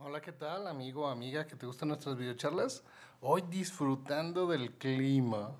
[0.00, 2.84] Hola, ¿qué tal, amigo o amiga que te gustan nuestras videocharlas?
[3.20, 5.50] Hoy disfrutando del clima.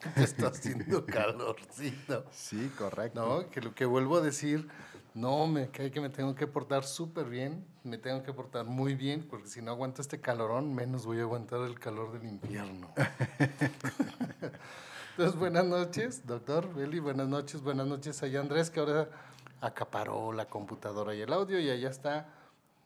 [0.14, 2.24] Te está haciendo calorcito.
[2.30, 3.20] Sí, correcto.
[3.20, 4.68] No, que lo que vuelvo a decir,
[5.12, 8.94] no, me cae que me tengo que portar súper bien, me tengo que portar muy
[8.94, 12.94] bien, porque si no aguanto este calorón, menos voy a aguantar el calor del invierno.
[15.10, 19.08] Entonces, buenas noches, doctor Beli, buenas noches, buenas noches allá Andrés, que ahora
[19.60, 22.35] acaparó la computadora y el audio, y allá está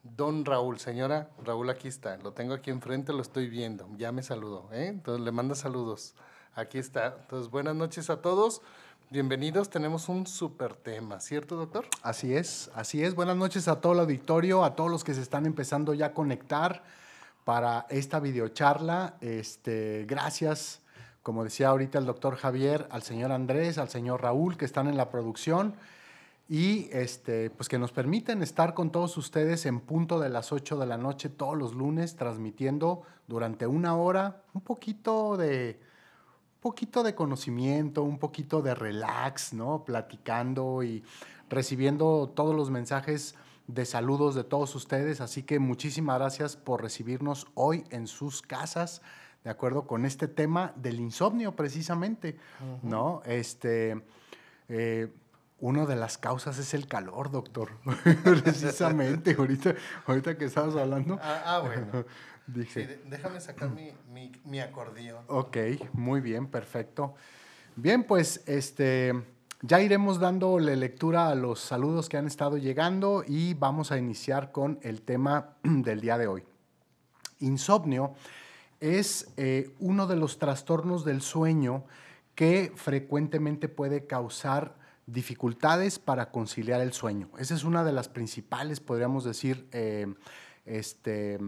[0.03, 4.23] Don Raúl, señora, Raúl aquí está, lo tengo aquí enfrente, lo estoy viendo, ya me
[4.23, 4.87] saludó, ¿eh?
[4.87, 6.15] entonces le manda saludos,
[6.55, 7.19] aquí está.
[7.21, 8.63] Entonces, buenas noches a todos,
[9.11, 11.87] bienvenidos, tenemos un súper tema, ¿cierto, doctor?
[12.03, 13.15] Así es, así es.
[13.15, 16.15] Buenas noches a todo el auditorio, a todos los que se están empezando ya a
[16.15, 16.83] conectar
[17.45, 19.17] para esta videocharla.
[19.21, 20.81] Este, gracias,
[21.23, 24.97] como decía ahorita el doctor Javier, al señor Andrés, al señor Raúl, que están en
[24.97, 25.75] la producción
[26.51, 30.81] y este, pues que nos permiten estar con todos ustedes en punto de las 8
[30.81, 35.79] de la noche todos los lunes, transmitiendo durante una hora un poquito de,
[36.57, 39.85] un poquito de conocimiento, un poquito de relax, ¿no?
[39.85, 41.05] Platicando y
[41.49, 43.37] recibiendo todos los mensajes
[43.69, 45.21] de saludos de todos ustedes.
[45.21, 49.03] Así que muchísimas gracias por recibirnos hoy en sus casas,
[49.45, 52.37] de acuerdo con este tema del insomnio precisamente,
[52.83, 53.23] ¿no?
[53.25, 54.03] Este,
[54.69, 55.13] eh,
[55.61, 57.71] una de las causas es el calor, doctor.
[58.25, 59.75] Precisamente, ahorita,
[60.07, 61.19] ahorita que estabas hablando.
[61.23, 62.05] Ah, ah bueno.
[62.47, 62.87] Dije.
[62.87, 65.25] Sí, déjame sacar mi, mi, mi, acordeón.
[65.29, 65.57] Ok,
[65.93, 67.15] muy bien, perfecto.
[67.77, 69.13] Bien, pues este,
[69.63, 74.51] ya iremos dándole lectura a los saludos que han estado llegando y vamos a iniciar
[74.51, 76.45] con el tema del día de hoy.
[77.39, 78.15] Insomnio
[78.81, 81.85] es eh, uno de los trastornos del sueño
[82.35, 84.80] que frecuentemente puede causar
[85.13, 87.29] dificultades para conciliar el sueño.
[87.39, 90.13] Esa es una de las principales, podríamos decir, eh,
[90.65, 91.39] este,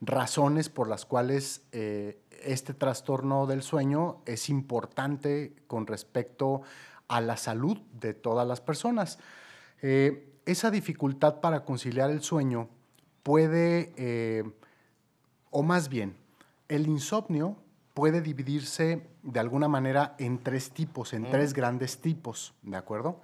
[0.00, 6.62] razones por las cuales eh, este trastorno del sueño es importante con respecto
[7.08, 9.18] a la salud de todas las personas.
[9.82, 12.68] Eh, esa dificultad para conciliar el sueño
[13.22, 14.52] puede,
[15.50, 16.16] o más bien,
[16.68, 17.56] el insomnio
[17.94, 23.20] puede dividirse de alguna manera en tres tipos, en tres grandes tipos, ¿de acuerdo?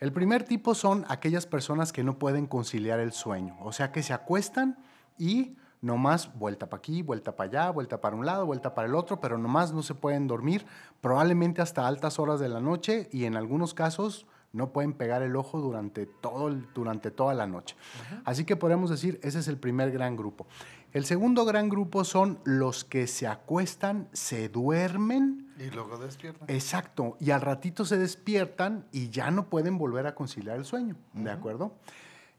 [0.00, 4.02] El primer tipo son aquellas personas que no pueden conciliar el sueño, o sea, que
[4.02, 4.78] se acuestan
[5.18, 8.94] y nomás vuelta para aquí, vuelta para allá, vuelta para un lado, vuelta para el
[8.94, 10.66] otro, pero nomás no se pueden dormir,
[11.00, 15.36] probablemente hasta altas horas de la noche y en algunos casos no pueden pegar el
[15.36, 17.76] ojo durante, todo durante toda la noche.
[18.24, 20.46] Así que podemos decir, ese es el primer gran grupo.
[20.92, 25.52] El segundo gran grupo son los que se acuestan, se duermen.
[25.58, 26.48] Y luego despiertan.
[26.48, 27.16] Exacto.
[27.20, 30.96] Y al ratito se despiertan y ya no pueden volver a conciliar el sueño.
[31.12, 31.74] ¿De acuerdo?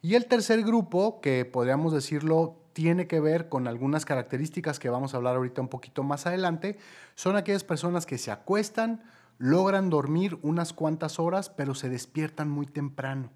[0.02, 5.14] Y el tercer grupo, que podríamos decirlo, tiene que ver con algunas características que vamos
[5.14, 6.80] a hablar ahorita un poquito más adelante,
[7.16, 9.04] son aquellas personas que se acuestan,
[9.38, 13.30] logran dormir unas cuantas horas, pero se despiertan muy temprano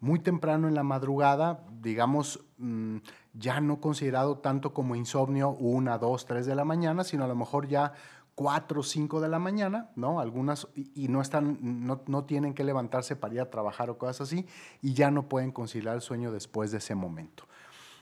[0.00, 2.98] muy temprano en la madrugada, digamos, mm,
[3.34, 7.36] ya no considerado tanto como insomnio, una, dos, tres de la mañana, sino a lo
[7.36, 7.92] mejor ya
[8.34, 10.18] cuatro o cinco de la mañana, ¿no?
[10.18, 14.22] Algunas, y, no, están, no, no, tienen que levantarse para ir a trabajar o cosas
[14.22, 14.46] así,
[14.80, 17.44] y ya no pueden conciliar el sueño después de ese momento.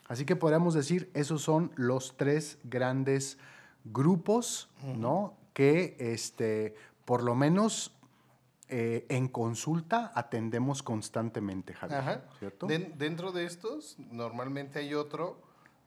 [0.07, 3.39] Así que podríamos decir, esos son los tres grandes
[3.85, 5.35] grupos, ¿no?
[5.53, 7.98] Que este, por lo menos
[8.71, 12.23] eh, en consulta atendemos constantemente, Javier.
[12.39, 12.67] ¿Cierto?
[12.67, 15.41] dentro de estos, normalmente hay otro,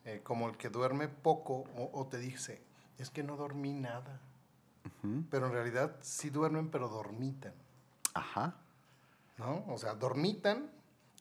[0.03, 2.59] eh, como el que duerme poco, o, te dice,
[2.97, 4.19] es que no dormí nada.
[5.29, 7.53] Pero en realidad sí duermen, pero dormitan.
[8.15, 8.55] Ajá.
[9.37, 9.63] ¿No?
[9.67, 10.71] O sea, dormitan,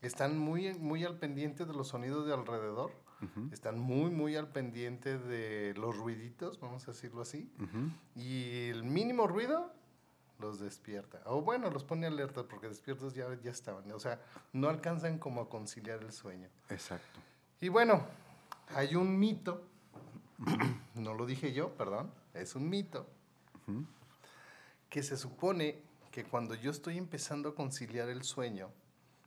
[0.00, 2.92] están muy, muy al pendiente de los sonidos de alrededor.
[3.52, 7.52] Están muy, muy al pendiente de los ruiditos, vamos a decirlo así.
[8.16, 9.74] Y el mínimo ruido
[10.40, 11.20] los despierta.
[11.26, 13.90] O bueno, los pone alerta porque despiertos ya, ya estaban.
[13.92, 14.20] O sea,
[14.52, 16.48] no alcanzan como a conciliar el sueño.
[16.68, 17.20] Exacto.
[17.60, 18.06] Y bueno,
[18.74, 19.62] hay un mito,
[20.94, 23.06] no lo dije yo, perdón, es un mito,
[24.88, 28.70] que se supone que cuando yo estoy empezando a conciliar el sueño,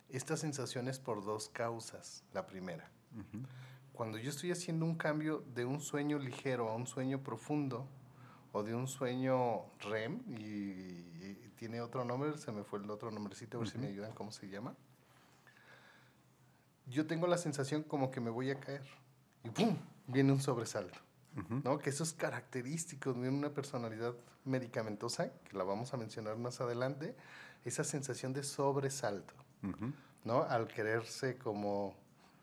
[0.10, 2.24] esta sensación es por dos causas.
[2.34, 2.90] La primera,
[3.94, 7.88] cuando yo estoy haciendo un cambio de un sueño ligero a un sueño profundo,
[8.54, 11.12] o de un sueño REM y,
[11.58, 14.34] tiene otro nombre, se me fue el otro nombrecito, a ver si me ayudan cómo
[14.34, 14.76] se llama.
[16.88, 18.84] Yo tengo la sensación como que me voy a caer
[19.46, 19.78] y ¡pum!
[20.08, 21.00] viene un sobresalto.
[21.64, 21.80] ¿no?
[21.80, 24.14] Que eso es característico de una personalidad
[24.44, 27.16] medicamentosa, que la vamos a mencionar más adelante,
[27.64, 29.34] esa sensación de sobresalto,
[30.26, 30.44] ¿no?
[30.44, 31.96] Al quererse como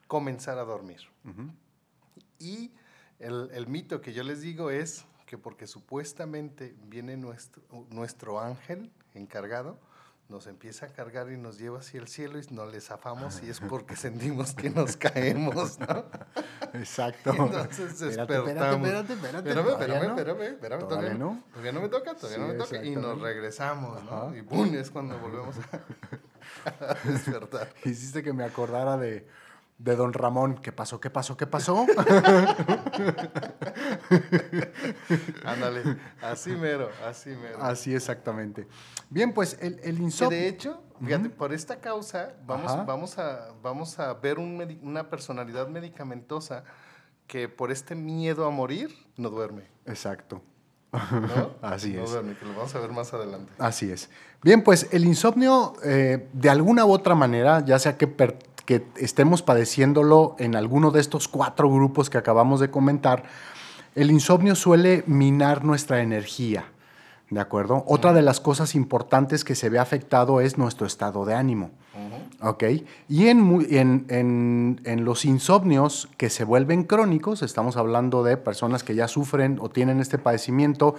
[0.06, 1.00] comenzar a dormir.
[2.38, 2.72] Y
[3.18, 8.91] el, el mito que yo les digo es que porque supuestamente viene nuestro, nuestro ángel
[9.15, 9.79] encargado,
[10.29, 13.49] nos empieza a cargar y nos lleva hacia el cielo y no le zafamos y
[13.49, 16.05] es porque sentimos que nos caemos, ¿no?
[16.75, 17.31] Exacto.
[17.38, 18.88] Entonces Espérate, despertamos.
[18.88, 20.19] espérate, espérate, Espérame, todavía espérame, no.
[20.19, 21.44] espérame, espérame, Todavía no.
[21.53, 22.85] Todavía no me toca, todavía Sí, no me toca.
[22.85, 24.37] Y nos regresamos, ¿no?
[24.37, 24.75] Y ¡pum!
[24.75, 27.73] es cuando volvemos a, a despertar.
[27.85, 29.29] Hiciste que me acordara de,
[29.82, 30.56] de don Ramón.
[30.62, 31.00] ¿Qué pasó?
[31.00, 31.37] ¿Qué pasó?
[31.37, 31.87] ¿Qué pasó?
[35.44, 37.59] Ándale, así mero, así mero.
[37.62, 38.67] Así exactamente.
[39.09, 40.38] Bien, pues el, el insomnio.
[40.38, 42.85] de hecho, fíjate, por esta causa vamos, Ajá.
[42.85, 46.65] vamos, a, vamos a ver un una personalidad medicamentosa
[47.27, 49.69] que por este miedo a morir no duerme.
[49.87, 50.43] Exacto.
[50.93, 51.55] ¿no?
[51.62, 52.11] Así no es.
[52.11, 53.53] duerme, que lo vamos a ver más adelante.
[53.59, 54.11] Así es.
[54.43, 58.38] Bien, pues el insomnio, eh, de alguna u otra manera, ya sea que, per-
[58.70, 63.25] que estemos padeciéndolo en alguno de estos cuatro grupos que acabamos de comentar,
[63.96, 66.67] el insomnio suele minar nuestra energía.
[67.31, 67.82] ¿De acuerdo?
[67.88, 71.72] Otra de las cosas importantes que se ve afectado es nuestro estado de ánimo.
[72.43, 72.62] ¿Ok?
[73.08, 78.37] Y en, mu- en- en- en los insomnios que se vuelven crónicos, estamos hablando de
[78.37, 80.94] personas que ya sufren o tienen este padecimiento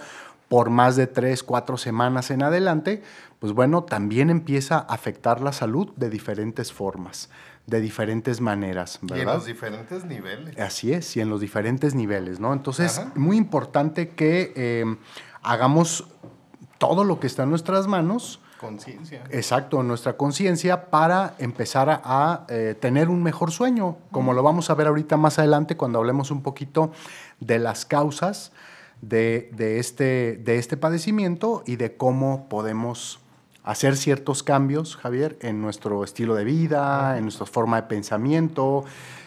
[0.48, 3.02] por más de tres, cuatro semanas en adelante,
[3.38, 7.30] pues bueno, también empieza a afectar la salud de diferentes formas,
[7.66, 9.34] de diferentes maneras, Y en ¿verdad?
[9.34, 10.58] los diferentes niveles.
[10.58, 12.52] Así es, y en los diferentes niveles, ¿no?
[12.52, 13.12] Entonces, Ajá.
[13.14, 14.84] muy importante que eh,
[15.42, 16.06] hagamos
[16.78, 19.22] todo lo que está en nuestras manos, Conciencia.
[19.30, 24.42] exacto, en nuestra conciencia, para empezar a, a, eh, tener un mejor sueño, como lo
[24.42, 26.90] vamos a ver ahorita más adelante cuando hablemos un poquito
[27.40, 28.52] de las causas
[29.00, 33.18] de, de este, de este padecimiento y de cómo podemos
[33.64, 38.84] hacer ciertos cambios, Javier, en nuestro estilo de vida, en nuestra forma de pensamiento,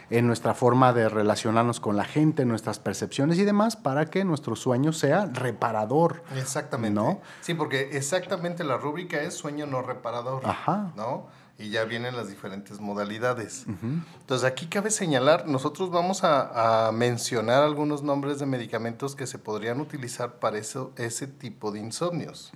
[0.09, 4.23] en nuestra forma de relacionarnos con la gente, en nuestras percepciones y demás, para que
[4.23, 6.23] nuestro sueño sea reparador.
[6.35, 6.95] Exactamente.
[6.95, 7.21] ¿No?
[7.41, 10.45] Sí, porque exactamente la rúbrica es sueño no reparador.
[10.45, 10.91] Ajá.
[10.95, 11.27] ¿No?
[11.57, 13.65] Y ya vienen las diferentes modalidades.
[13.65, 19.39] Entonces aquí cabe señalar, nosotros vamos a, a mencionar algunos nombres de medicamentos que se
[19.39, 22.51] podrían utilizar para eso, ese tipo de insomnios.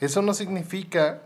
[0.00, 1.22] Eso no significa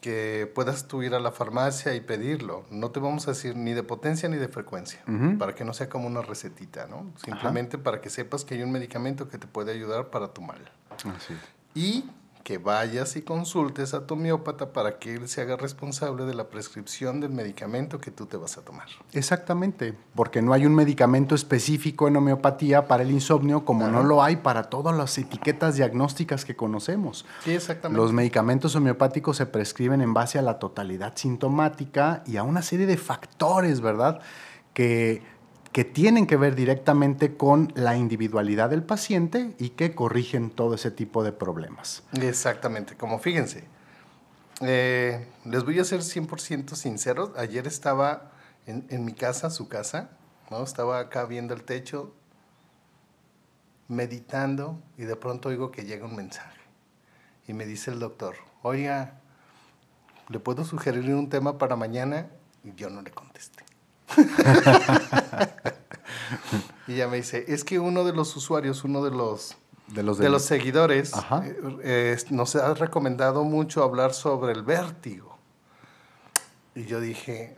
[0.00, 2.64] que puedas tú ir a la farmacia y pedirlo.
[2.70, 5.00] No te vamos a decir ni de potencia ni de frecuencia,
[5.38, 7.10] para que no sea como una recetita, ¿no?
[7.16, 10.60] Simplemente para que sepas que hay un medicamento que te puede ayudar para tu mal.
[10.90, 11.38] Así es.
[11.74, 12.04] Y
[12.46, 16.44] que vayas y consultes a tu homeópata para que él se haga responsable de la
[16.48, 18.86] prescripción del medicamento que tú te vas a tomar.
[19.12, 24.22] Exactamente, porque no hay un medicamento específico en homeopatía para el insomnio como no lo
[24.22, 27.26] hay para todas las etiquetas diagnósticas que conocemos.
[27.42, 28.00] Sí, exactamente.
[28.00, 32.86] Los medicamentos homeopáticos se prescriben en base a la totalidad sintomática y a una serie
[32.86, 34.20] de factores, ¿verdad?
[34.72, 35.20] Que,
[35.76, 40.90] que tienen que ver directamente con la individualidad del paciente y que corrigen todo ese
[40.90, 42.02] tipo de problemas.
[42.14, 43.64] Exactamente, como fíjense,
[44.62, 48.32] eh, les voy a ser 100% sinceros, ayer estaba
[48.64, 50.12] en, mi casa, su casa,
[50.50, 50.64] ¿no?
[50.64, 52.14] estaba acá viendo el techo,
[53.86, 56.58] meditando y de pronto oigo que llega un mensaje
[57.46, 59.20] y me dice el doctor, oiga,
[60.30, 62.30] ¿le puedo sugerir un tema para mañana?
[62.64, 63.75] Y yo no le contesté.
[66.86, 69.56] y ella me dice, es que uno de los usuarios, uno de los
[69.88, 74.62] De los, de del- los seguidores eh, eh, nos ha recomendado mucho hablar sobre el
[74.62, 75.36] vértigo.
[76.74, 77.56] Y yo dije,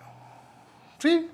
[0.99, 1.29] sí,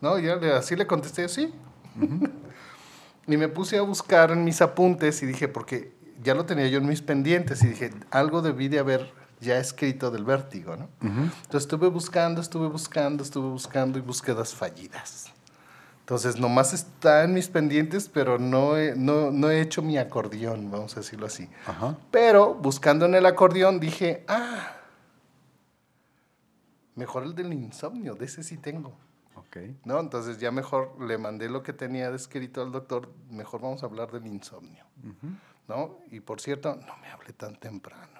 [0.00, 0.18] ¿no?
[0.18, 1.52] Ya le- así le contesté, sí.
[3.26, 6.78] y me puse a buscar en mis apuntes y dije, porque ya lo tenía yo
[6.78, 10.84] en mis pendientes y dije, algo debí de haber ya escrito del vértigo, ¿no?
[11.02, 11.22] Ujú.
[11.22, 15.32] Entonces estuve buscando, estuve buscando, estuve buscando y búsquedas fallidas.
[16.10, 20.68] Entonces nomás está en mis pendientes, pero no he, no, no he hecho mi acordeón,
[20.68, 21.48] vamos a decirlo así.
[22.10, 24.72] Pero buscando en el acordeón dije, ah,
[26.96, 28.92] mejor el del insomnio, de ese sí tengo.
[29.36, 29.58] Ok.
[29.84, 30.00] ¿No?
[30.00, 34.10] Entonces ya mejor le mandé lo que tenía descrito al doctor, mejor vamos a hablar
[34.10, 34.84] del insomnio.
[35.04, 35.32] Ujú.
[35.68, 35.98] ¿No?
[36.10, 38.19] Y por cierto, no me hable tan temprano.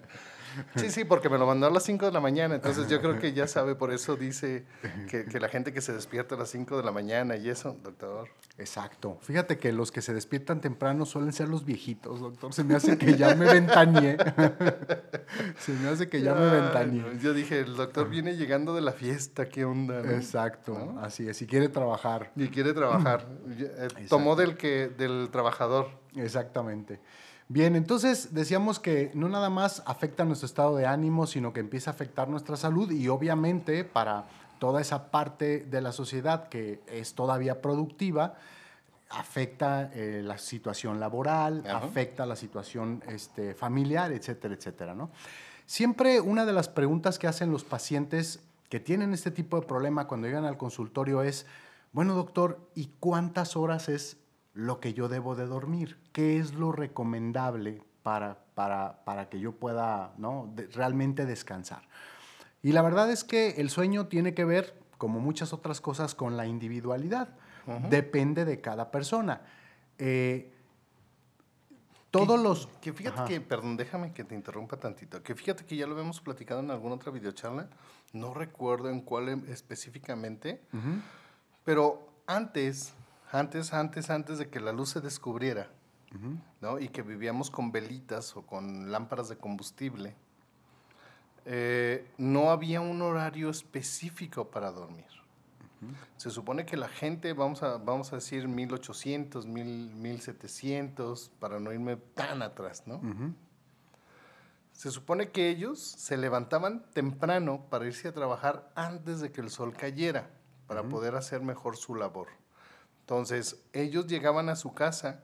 [0.75, 3.19] Sí, sí, porque me lo mandó a las 5 de la mañana, entonces yo creo
[3.19, 4.65] que ya sabe, por eso dice
[5.09, 7.77] que, que la gente que se despierta a las 5 de la mañana y eso,
[7.83, 8.29] doctor.
[8.57, 9.17] Exacto.
[9.21, 12.53] Fíjate que los que se despiertan temprano suelen ser los viejitos, doctor.
[12.53, 14.17] Se me hace que ya me ventaneé.
[15.59, 17.03] Se me hace que ya me ventaneé.
[17.21, 20.01] Yo dije, el doctor viene llegando de la fiesta, ¿qué onda?
[20.01, 20.11] no?
[20.11, 20.99] Exacto, ¿No?
[21.01, 21.37] así es.
[21.37, 22.31] Si quiere trabajar.
[22.35, 23.25] Y quiere trabajar.
[23.61, 25.89] Eh, Tomó del, que, del trabajador.
[26.15, 26.99] Exactamente.
[27.53, 31.91] Bien, entonces decíamos que no nada más afecta nuestro estado de ánimo, sino que empieza
[31.91, 34.23] a afectar nuestra salud y obviamente para
[34.57, 38.35] toda esa parte de la sociedad que es todavía productiva,
[39.09, 45.11] afecta eh, la situación laboral, afecta la situación este, familiar, etcétera, etcétera, ¿no?
[45.65, 48.39] Siempre una de las preguntas que hacen los pacientes
[48.69, 51.45] que tienen este tipo de problema cuando llegan al consultorio es,
[51.91, 54.20] bueno doctor, ¿y cuántas horas es
[54.53, 60.13] lo que yo debo de dormir, qué es lo recomendable para, para, que yo pueda
[60.17, 60.53] ¿no?
[60.73, 61.83] realmente descansar.
[62.63, 66.37] Y la verdad es que el sueño tiene que ver, como muchas otras cosas, con
[66.37, 67.29] la individualidad.
[67.89, 69.41] Depende de cada persona.
[69.97, 70.51] Eh,
[72.11, 72.67] todos los...
[72.81, 76.19] Que fíjate que, perdón, déjame que te interrumpa tantito, que fíjate que ya lo habíamos
[76.19, 77.69] platicado en alguna otra videocharla,
[78.11, 80.61] no recuerdo en cuál em, específicamente,
[81.63, 82.93] pero antes
[83.31, 85.69] antes, antes, antes de que la luz se descubriera,
[86.59, 86.79] ¿no?
[86.79, 90.15] Y que vivíamos con velitas o con lámparas de combustible,
[91.45, 95.05] eh, no había un horario específico para dormir.
[96.17, 101.95] Se supone que la gente, vamos a, vamos a decir 1800, 1700, para no irme
[101.95, 103.01] tan atrás, ¿no?
[104.73, 109.49] Se supone que ellos se levantaban temprano para irse a trabajar antes de que el
[109.49, 110.29] sol cayera,
[110.67, 112.27] para poder hacer mejor su labor.
[113.01, 115.23] Entonces, ellos llegaban a su casa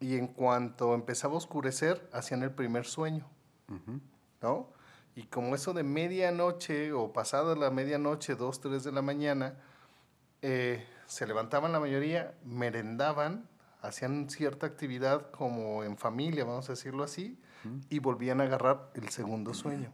[0.00, 3.26] y en cuanto empezaba a oscurecer, hacían el primer sueño,
[4.40, 4.68] ¿no?
[5.16, 9.56] Y como eso de medianoche o pasada la medianoche, dos, tres de la mañana,
[10.42, 13.48] eh, se levantaban la mayoría, merendaban,
[13.82, 17.40] hacían cierta actividad como en familia, vamos a decirlo así,
[17.90, 19.92] y volvían a agarrar el segundo sueño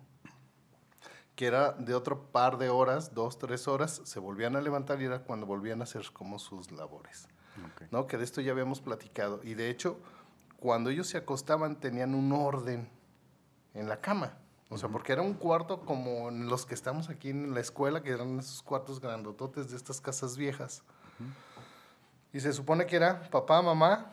[1.37, 5.07] que era de otro par de horas, dos, tres horas, se volvían a levantar y
[5.07, 7.29] era cuando volvían a hacer como sus labores.
[7.91, 8.07] ¿no?
[8.07, 9.41] Que de esto ya habíamos platicado.
[9.43, 9.99] Y de hecho,
[10.59, 12.89] cuando ellos se acostaban tenían un orden
[13.75, 14.39] en la cama.
[14.71, 18.11] O sea, porque era un cuarto como los que estamos aquí en la escuela, que
[18.11, 20.83] eran esos cuartos grandototes de estas casas viejas.
[22.33, 24.11] Y se supone que era papá, mamá,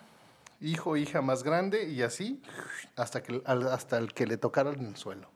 [0.59, 2.41] hijo, hija más grande y así
[2.95, 5.29] hasta, que, hasta el que le tocara en el suelo.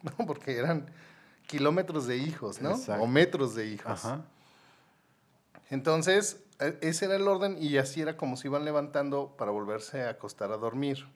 [0.18, 0.26] ¿no?
[0.26, 0.90] Porque eran
[1.46, 2.74] kilómetros de hijos, ¿no?
[3.00, 4.02] O metros de hijos.
[5.68, 10.02] Entonces, e, ese era el orden y así era como se iban levantando para volverse
[10.02, 11.06] a acostar a dormir.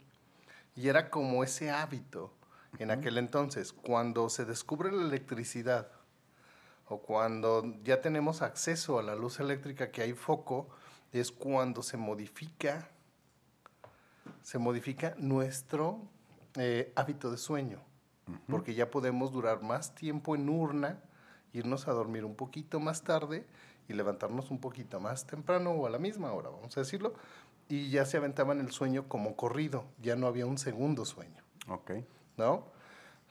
[0.76, 2.33] Y era como ese hábito
[2.79, 3.73] en aquel entonces.
[3.73, 5.88] Cuando se descubre la electricidad
[6.88, 10.69] o cuando ya tenemos acceso a la luz eléctrica, que hay foco,
[11.12, 12.91] es cuando se modifica,
[14.43, 16.03] se modifica nuestro
[16.57, 17.93] eh, hábito de sueño
[18.49, 21.00] porque ya podemos durar más tiempo en urna,
[21.52, 23.47] irnos a dormir un poquito más tarde
[23.88, 27.14] y levantarnos un poquito más temprano o a la misma hora, vamos a decirlo,
[27.69, 31.43] y ya se aventaban el sueño como corrido, ya no había un segundo sueño.
[31.69, 31.93] Ok.
[32.37, 32.66] ¿No?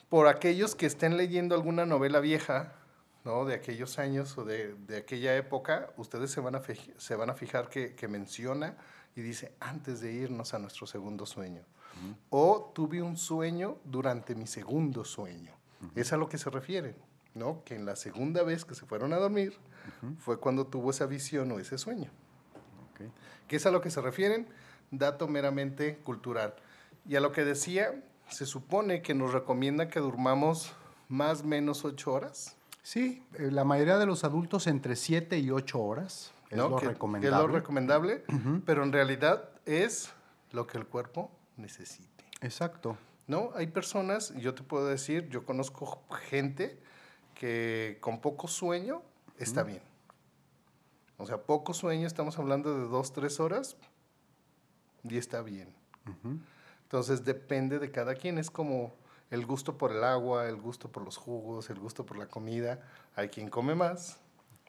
[0.09, 2.73] Por aquellos que estén leyendo alguna novela vieja,
[3.23, 3.45] ¿no?
[3.45, 6.61] De aquellos años o de, de aquella época, ustedes se van a,
[6.97, 8.77] se van a fijar que, que menciona
[9.15, 11.63] y dice antes de irnos a nuestro segundo sueño.
[12.29, 15.53] O tuve un sueño durante mi segundo sueño.
[15.95, 16.95] Es a lo que se refiere,
[17.33, 17.63] ¿no?
[17.65, 19.57] Que en la segunda vez que se fueron a dormir
[20.19, 22.09] fue cuando tuvo esa visión o ese sueño.
[22.93, 23.11] Okay.
[23.47, 24.47] ¿Qué es a lo que se refieren?
[24.91, 26.55] Dato meramente cultural.
[27.07, 30.73] Y a lo que decía, se supone que nos recomienda que durmamos
[31.09, 32.55] más o menos ocho horas.
[32.81, 36.31] Sí, eh, la mayoría de los adultos entre siete y ocho horas.
[36.49, 37.35] Es lo recomendable.
[37.35, 38.23] Es lo recomendable,
[38.65, 40.13] pero en realidad es
[40.51, 42.25] lo que el cuerpo necesite.
[42.41, 42.97] Exacto.
[43.27, 43.51] ¿No?
[43.55, 46.79] Hay personas, yo te puedo decir, yo conozco gente
[47.35, 49.01] que con poco sueño
[49.37, 49.81] está bien.
[51.17, 53.77] O sea, poco sueño, estamos hablando de dos, tres horas,
[55.03, 55.73] y está bien.
[56.83, 58.93] Entonces depende de cada quien, es como
[59.31, 62.81] el gusto por el agua, el gusto por los jugos, el gusto por la comida.
[63.15, 64.17] Hay quien come más,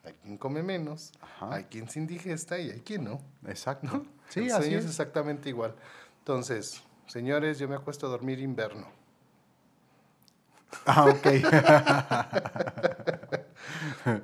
[0.05, 3.21] hay quien come menos, hay quien se indigesta y hay quien no.
[3.47, 4.07] Exacto.
[4.29, 5.75] Sí, así es exactamente igual.
[6.25, 8.87] Entonces, señores, yo me acuesto a dormir invierno.
[10.87, 11.27] Ah, ok.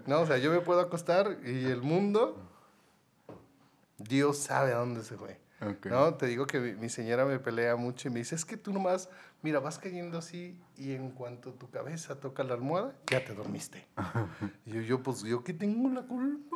[0.07, 2.43] no, o sea, yo me puedo acostar y el mundo,
[3.99, 5.39] Dios sabe a dónde se fue.
[5.91, 8.73] No, te digo que mi, señora me pelea mucho y me dice, es que tú
[8.73, 9.11] nomás,
[9.43, 13.87] mira, vas cayendo así y en cuanto tu cabeza toca la almohada, ya te dormiste.
[14.65, 16.50] y yo, yo, pues, ¿yo qué tengo la culpa?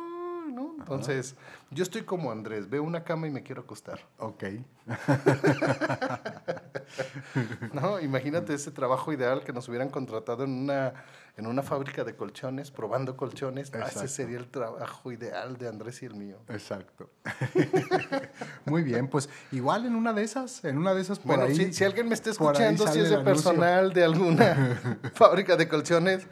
[0.47, 1.35] Entonces,
[1.71, 3.99] yo estoy como Andrés, veo una cama y me quiero acostar.
[4.19, 4.43] Ok.
[7.73, 10.93] no, imagínate ese trabajo ideal que nos hubieran contratado en una,
[11.37, 13.71] en una fábrica de colchones, probando colchones.
[13.73, 16.37] Ah, ese sería el trabajo ideal de Andrés y el mío.
[16.49, 17.09] Exacto.
[18.65, 21.83] Muy bien, pues igual en una de esas, en una de esas por bueno, Si,
[21.83, 26.27] alguien me está escuchando, si es de personal de alguna fábrica de colchones,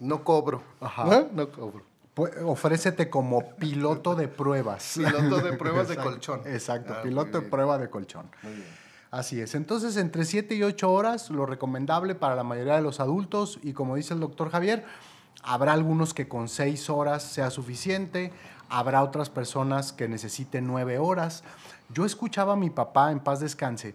[0.00, 0.62] no cobro.
[0.80, 1.28] Ajá.
[1.32, 1.93] No cobro.
[2.14, 4.94] Pues, ofrécete como piloto de pruebas.
[4.96, 6.40] piloto de pruebas de colchón.
[6.46, 8.30] Exacto, ah, piloto de prueba de colchón.
[8.42, 8.84] Muy bien.
[9.10, 9.54] Así es.
[9.54, 13.72] Entonces, entre 7 y 8 horas, lo recomendable para la mayoría de los adultos, y
[13.72, 14.84] como dice el doctor Javier,
[15.44, 18.32] habrá algunos que con 6 horas sea suficiente,
[18.68, 21.44] habrá otras personas que necesiten 9 horas.
[21.90, 23.94] Yo escuchaba a mi papá, en paz descanse,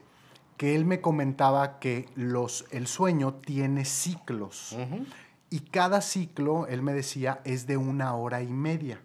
[0.56, 4.78] que él me comentaba que los, el sueño tiene ciclos.
[5.50, 9.02] Y cada ciclo, él me decía, es de una hora y media.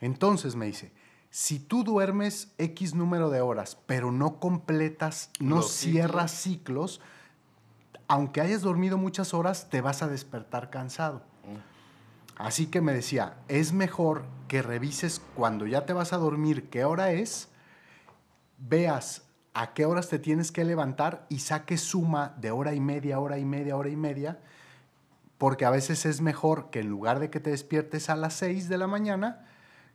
[0.00, 0.92] Entonces me dice,
[1.30, 7.00] si tú duermes X número de horas, pero no completas, no cierras ciclos,
[8.08, 11.22] aunque hayas dormido muchas horas, te vas a despertar cansado.
[12.36, 16.84] Así que me decía, es mejor que revises cuando ya te vas a dormir qué
[16.84, 17.48] hora es,
[18.58, 23.20] veas a qué horas te tienes que levantar y saques suma de hora y media,
[23.20, 24.40] hora y media, hora y media,
[25.40, 28.68] porque a veces es mejor que en lugar de que te despiertes a las 6
[28.68, 29.46] de la mañana,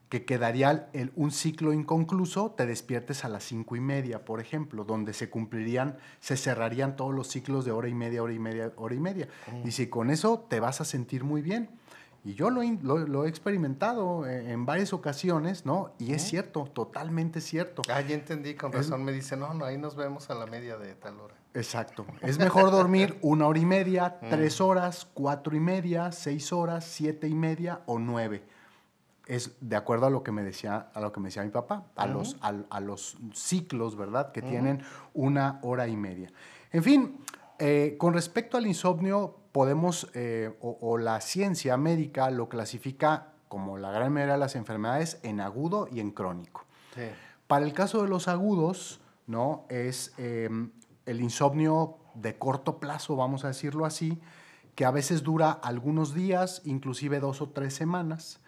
[0.09, 4.85] que quedaría el, un ciclo inconcluso, te despiertes a las cinco y media, por ejemplo,
[4.85, 8.73] donde se cumplirían, se cerrarían todos los ciclos de hora y media, hora y media,
[8.75, 9.27] hora y media.
[9.63, 11.69] Y si con eso te vas a sentir muy bien.
[12.23, 15.93] Y yo lo, lo, he experimentado en, varias ocasiones, ¿no?
[15.99, 17.83] Y es cierto, totalmente cierto.
[17.87, 20.75] Ah, ya entendí, con razón me dice, no, no, ahí nos vemos a la media
[20.75, 21.35] de tal hora.
[21.55, 22.05] Exacto.
[22.21, 24.29] Es mejor dormir una hora y media, mm.
[24.29, 28.43] tres horas, cuatro y media, seis horas, siete y media o nueve.
[29.25, 31.85] Es de acuerdo a lo que me decía, a lo que me decía mi papá,
[31.95, 34.31] a, los, a, los ciclos, ¿verdad?
[34.31, 34.83] Que tienen
[35.15, 36.31] una hora y media.
[36.71, 37.17] En fin,
[37.57, 43.89] eh, con respecto al insomnio, podemos, eh, o, la ciencia médica lo clasifica como la
[43.89, 46.65] gran mayoría de las enfermedades en agudo y en crónico.
[47.47, 49.65] Para el caso de los agudos, ¿no?
[49.69, 50.71] Es em,
[51.05, 54.19] el insomnio de corto plazo, vamos a decirlo así,
[54.75, 58.39] que a veces dura algunos días, inclusive dos o tres semanas.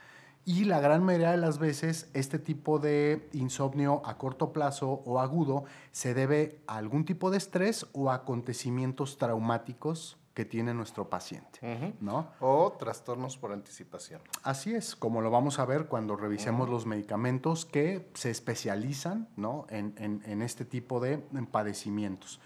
[0.46, 5.20] Y la gran mayoría de las veces este tipo de insomnio a corto plazo o
[5.20, 11.96] agudo se debe a algún tipo de estrés o acontecimientos traumáticos que tiene nuestro paciente,
[12.00, 12.28] ¿no?
[12.42, 14.22] O trastornos por anticipación.
[14.44, 19.66] Así es, como lo vamos a ver cuando revisemos los medicamentos que se especializan, ¿no?
[19.72, 21.18] En, en, este tipo de
[21.50, 22.40] padecimientos.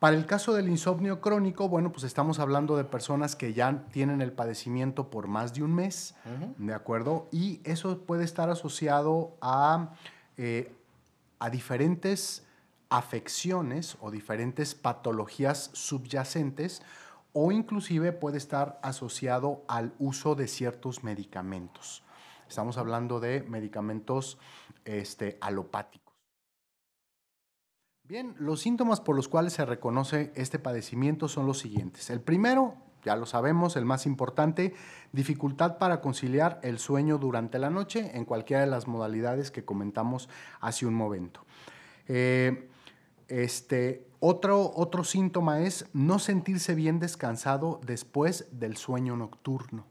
[0.00, 4.20] Para el caso del insomnio crónico, bueno, pues estamos hablando de personas que ya tienen
[4.20, 6.16] el padecimiento por más de un mes,
[6.58, 7.28] ¿de acuerdo?
[7.30, 9.94] Y eso puede estar asociado a,
[10.36, 10.74] eh,
[11.38, 12.42] a diferentes
[12.90, 16.82] afecciones o diferentes patologías subyacentes
[17.32, 22.02] o inclusive puede estar asociado al uso de ciertos medicamentos.
[22.48, 24.38] Estamos hablando de medicamentos
[24.84, 26.14] este, alopáticos.
[28.04, 32.10] Bien, los síntomas por los cuales se reconoce este padecimiento son los siguientes.
[32.10, 34.74] El primero, ya lo sabemos, el más importante,
[35.12, 40.28] dificultad para conciliar el sueño durante la noche en cualquiera de las modalidades que comentamos
[40.60, 41.46] hace un momento.
[42.06, 42.68] Eh,
[43.28, 49.84] este, otro, otro síntoma es no sentirse bien descansado después del sueño nocturno.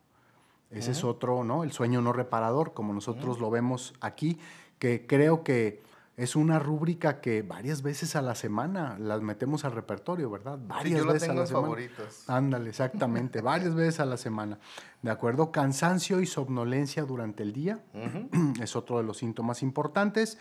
[0.69, 1.65] Ese es otro, ¿no?
[1.65, 4.39] El sueño no reparador, como nosotros lo vemos aquí,
[4.79, 5.83] que creo que
[6.21, 10.59] es una rúbrica que varias veces a la semana las metemos al repertorio, ¿verdad?
[10.61, 11.65] Varias veces a la semana.
[11.65, 12.29] Favoritos.
[12.29, 14.59] Ándale, exactamente, varias veces a la semana.
[15.01, 15.51] ¿De acuerdo?
[15.51, 17.79] Cansancio y somnolencia durante el día
[18.61, 20.37] es otro de los síntomas importantes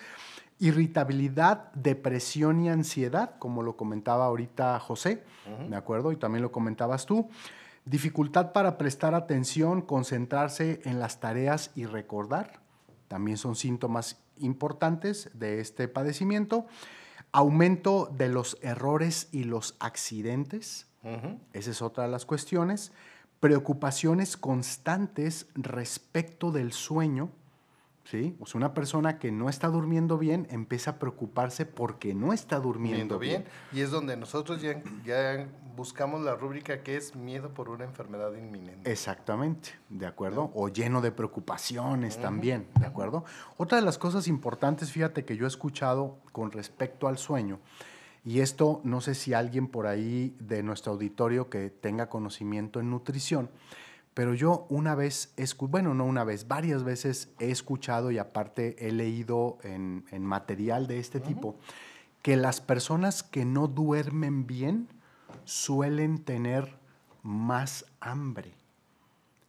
[0.62, 5.24] irritabilidad, depresión y ansiedad, como lo comentaba ahorita José,
[5.70, 6.12] ¿de acuerdo?
[6.12, 7.30] Y también lo comentabas tú.
[7.86, 12.60] Dificultad para prestar atención, concentrarse en las tareas y recordar,
[13.08, 16.66] también son síntomas importantes de este padecimiento.
[17.32, 20.86] Aumento de los errores y los accidentes,
[21.52, 22.92] esa es otra de las cuestiones.
[23.38, 27.30] Preocupaciones constantes respecto del sueño,
[28.04, 28.36] ¿sí?
[28.40, 32.58] O sea, una persona que no está durmiendo bien empieza a preocuparse porque no está
[32.58, 33.44] durmiendo bien.
[33.72, 38.34] Y es donde nosotros ya, ya, buscamos la rúbrica que es miedo por una enfermedad
[38.34, 38.90] inminente.
[38.90, 40.50] Exactamente, ¿de acuerdo?
[40.54, 43.24] O lleno de preocupaciones también, ¿de acuerdo?
[43.56, 47.60] Otra de las cosas importantes, fíjate que yo he escuchado con respecto al sueño,
[48.24, 52.90] y esto no sé si alguien por ahí de nuestro auditorio que tenga conocimiento en
[52.90, 53.48] nutrición,
[54.14, 58.92] pero yo una vez, bueno, no una vez, varias veces he escuchado y aparte he
[58.92, 61.56] leído en, material de este tipo
[62.22, 64.88] que las personas que no duermen bien
[65.44, 66.76] suelen tener
[67.22, 68.54] más hambre.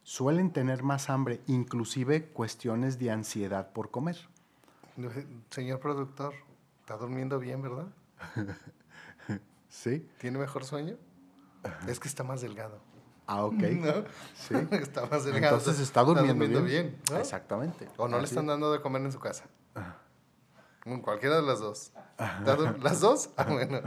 [0.04, 4.18] Suelen tener más hambre, inclusive cuestiones de ansiedad por comer.
[5.50, 6.34] Señor productor,
[6.82, 7.88] está durmiendo bien, ¿verdad?
[9.72, 10.06] Sí.
[10.20, 10.98] ¿Tiene mejor sueño?
[11.88, 12.82] Es que está más delgado.
[13.32, 13.54] Ah, ok.
[13.54, 13.94] ¿No?
[14.36, 14.56] Sí.
[14.72, 15.58] está más delgado.
[15.58, 16.66] Entonces está durmiendo, bien.
[16.66, 17.18] bien, ¿no?
[17.18, 17.88] Exactamente.
[17.96, 19.46] O no le están dando de comer en su casa.
[21.02, 21.94] Cualquiera de las dos.
[22.18, 23.30] ¿Está ¿Las dos?
[23.38, 23.80] Ah, bueno.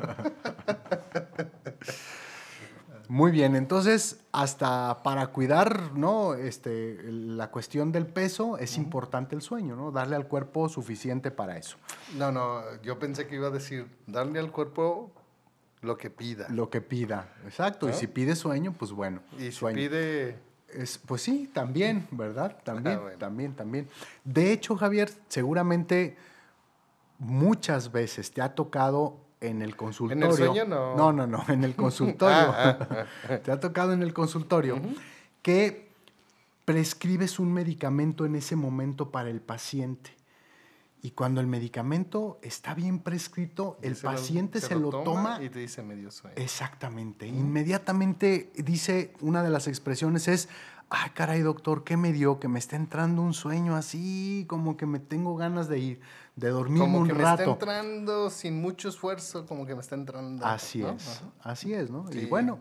[3.08, 6.32] Muy bien, entonces hasta para cuidar ¿no?
[6.34, 9.90] este, la cuestión del peso es importante el sueño, ¿no?
[9.90, 11.76] Darle al cuerpo suficiente para eso.
[12.16, 15.12] No, no, yo pensé que iba a decir, darle al cuerpo
[15.84, 16.48] lo que pida.
[16.50, 17.88] Lo que pida, exacto.
[17.88, 19.20] Y si pide sueño, pues bueno.
[19.38, 19.76] y si sueño.
[19.76, 20.38] pide...
[20.68, 22.58] Es, pues sí, también, ¿verdad?
[22.64, 23.18] También, Ah, bueno.
[23.18, 23.88] también, también.
[24.24, 26.16] De hecho, Javier, seguramente
[27.18, 30.32] muchas veces te ha tocado en el consultorio.
[30.32, 30.96] sueño no?
[30.96, 32.52] No, no, no, en el consultorio.
[32.56, 33.06] Ah,
[33.44, 34.80] te ha tocado en el consultorio
[35.42, 35.88] que
[36.64, 40.10] prescribes un medicamento en ese momento para el paciente.
[41.04, 45.50] Y cuando el medicamento está bien prescrito, el se lo- paciente se, lo, toma y
[45.50, 46.34] te dice medio sueño.
[46.38, 47.26] Exactamente.
[47.26, 50.48] Inmediatamente dice, una de las expresiones es,
[50.88, 52.40] ay, caray, doctor, ¿qué me dio?
[52.40, 56.00] Que me está entrando un sueño así, como que me tengo ganas de ir,
[56.36, 57.50] de dormirme como un que me está rato.
[57.52, 60.46] entrando sin mucho esfuerzo, como que me está entrando.
[60.46, 60.92] Así ¿no?
[60.92, 61.24] es, Ajá.
[61.42, 62.06] así es, ¿no?
[62.12, 62.60] Y bueno,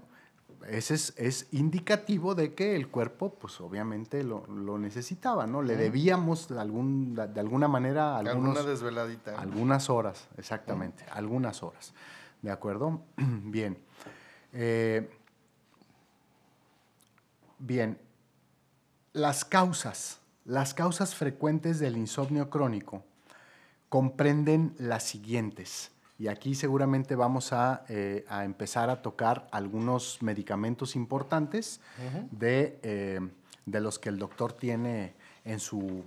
[0.69, 5.61] ese es, es indicativo de que el cuerpo, pues obviamente lo, lo necesitaba, ¿no?
[5.61, 9.39] Le debíamos de, algún, de alguna manera algunos, Alguna desveladita.
[9.39, 11.93] Algunas horas, exactamente, algunas horas.
[12.41, 13.01] ¿De acuerdo?
[13.17, 13.77] Bien.
[14.53, 15.09] Eh,
[17.57, 17.97] bien.
[19.13, 23.03] Las causas, las causas frecuentes del insomnio crónico
[23.89, 25.91] comprenden las siguientes.
[26.19, 31.81] Y aquí seguramente vamos a, eh, a empezar a tocar algunos medicamentos importantes
[32.31, 33.19] de, eh,
[33.65, 36.03] de los que el doctor tiene en su,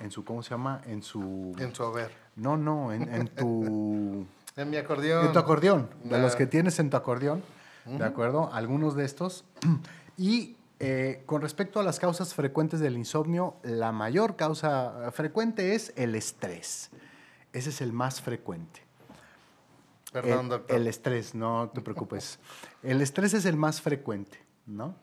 [0.00, 0.82] en su, ¿cómo se llama?
[0.86, 1.54] En su...
[1.58, 2.12] En su haber.
[2.36, 4.26] No, no, en, en tu...
[4.56, 5.26] En mi acordeón.
[5.26, 7.42] En tu acordeón, de los que tienes en tu acordeón,
[7.84, 8.50] ¿de acuerdo?
[8.52, 9.44] Algunos de estos.
[10.18, 15.92] Y eh, con respecto a las causas frecuentes del insomnio, la mayor causa frecuente es
[15.96, 16.90] el estrés.
[17.52, 18.85] Ese es el más frecuente.
[20.12, 20.76] Perdón, doctor.
[20.76, 22.38] el estrés, no te preocupes.
[22.82, 24.94] el estrés es el más frecuente, ¿no?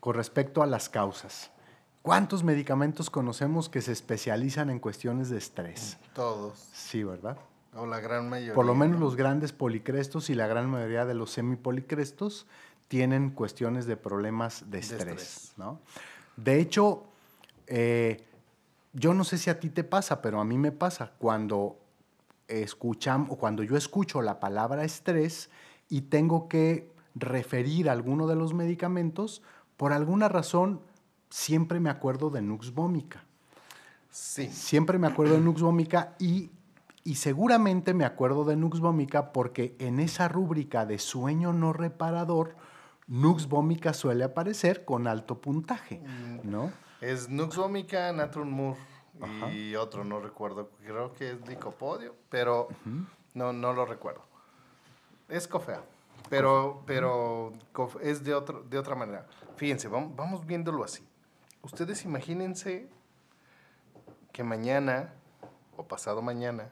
[0.00, 1.50] Con respecto a las causas.
[2.02, 5.98] ¿Cuántos medicamentos conocemos que se especializan en cuestiones de estrés?
[6.14, 6.58] Todos.
[6.72, 7.36] Sí, ¿verdad?
[7.74, 8.54] O la gran mayoría.
[8.54, 9.06] Por lo menos ¿no?
[9.06, 12.46] los grandes policrestos y la gran mayoría de los semipolicrestos
[12.88, 15.52] tienen cuestiones de problemas de estrés, estrés.
[15.56, 15.80] ¿no?
[16.36, 17.04] De hecho,
[17.66, 18.24] eh,
[18.94, 21.76] yo no sé si a ti te pasa, pero a mí me pasa cuando
[22.48, 25.50] escuchamos, cuando yo escucho la palabra estrés
[25.88, 29.42] y tengo que referir alguno de los medicamentos,
[29.76, 30.80] por alguna razón
[31.30, 33.24] siempre me acuerdo de Nux vomica.
[34.10, 34.48] Sí.
[34.48, 36.50] Siempre me acuerdo de Nux vomica y,
[37.04, 42.56] y seguramente me acuerdo de Nux vomica porque en esa rúbrica de sueño no reparador,
[43.06, 46.02] Nux vomica suele aparecer con alto puntaje,
[46.42, 46.70] ¿no?
[47.00, 48.74] Es Nux vomica, Natrum
[49.52, 50.70] Y otro, no recuerdo.
[50.84, 52.68] Creo que es Licopodio, pero
[53.34, 54.22] no, no lo recuerdo.
[55.28, 55.82] Es cofea,
[56.30, 57.52] pero, pero
[58.00, 59.26] es de, otro, de otra manera.
[59.56, 61.06] Fíjense, vamos, vamos viéndolo así.
[61.62, 62.88] Ustedes imagínense
[64.32, 65.12] que mañana
[65.76, 66.70] o pasado mañana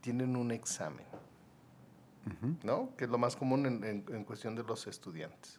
[0.00, 1.06] tienen un examen,
[2.62, 2.90] ¿no?
[2.96, 5.58] Que es lo más común en, en- en cuestión de los estudiantes.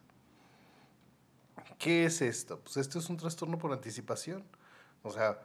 [1.80, 2.60] ¿Qué es esto?
[2.60, 4.44] Pues esto es un trastorno por anticipación.
[5.04, 5.40] O sea,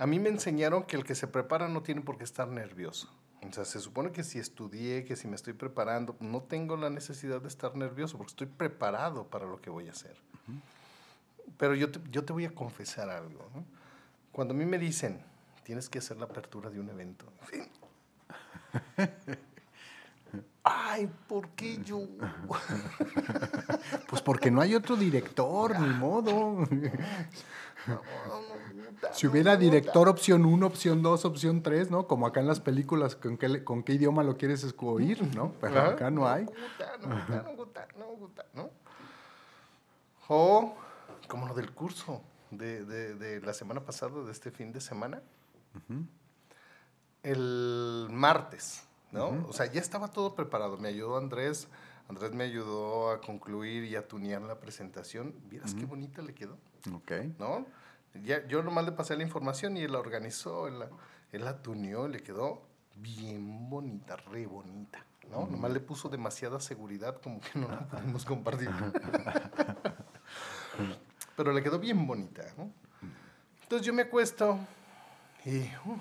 [0.00, 3.12] a mí me enseñaron que el que se prepara no tiene por qué estar nervioso.
[3.46, 6.88] O sea, se supone que si estudié, que si me estoy preparando, no tengo la
[6.88, 10.16] necesidad de estar nervioso porque estoy preparado para lo que voy a hacer.
[11.58, 13.46] Pero yo te, yo te voy a confesar algo.
[13.54, 13.62] ¿no?
[14.32, 15.20] Cuando a mí me dicen,
[15.64, 17.26] tienes que hacer la apertura de un evento.
[20.62, 22.00] Ay, ¿por qué yo?
[24.08, 26.66] Pues porque no hay otro director, ni modo.
[29.12, 32.06] Si hubiera director opción 1, opción 2, opción 3, ¿no?
[32.06, 35.52] Como acá en las películas, ¿con qué, con qué idioma lo quieres oír, no?
[35.60, 35.88] Pero Ajá.
[35.90, 36.46] acá no hay.
[38.54, 38.70] ¿no?
[40.28, 40.74] O
[41.28, 45.22] como lo del curso de, de- de la semana pasada, de este fin de semana.
[47.22, 49.46] El martes, ¿no?
[49.48, 50.78] O sea, ya estaba todo preparado.
[50.78, 51.68] Me ayudó Andrés.
[52.10, 55.32] Andrés me ayudó a concluir y a tunear la presentación.
[55.48, 56.58] ¿Vieras qué bonita le quedó?
[56.92, 57.12] Ok.
[57.38, 57.66] ¿no?
[58.24, 60.90] Ya, yo nomás le pasé la información y él la organizó, él la,
[61.30, 62.62] él la tuneó, le quedó
[62.96, 65.46] bien bonita, re bonita, ¿no?
[65.46, 68.70] Nomás le puso demasiada seguridad, como que no la podemos compartir.
[71.36, 72.72] Pero le quedó bien bonita, ¿no?
[73.62, 74.58] Entonces yo me acuesto
[75.44, 75.60] y...
[75.60, 76.00] uh,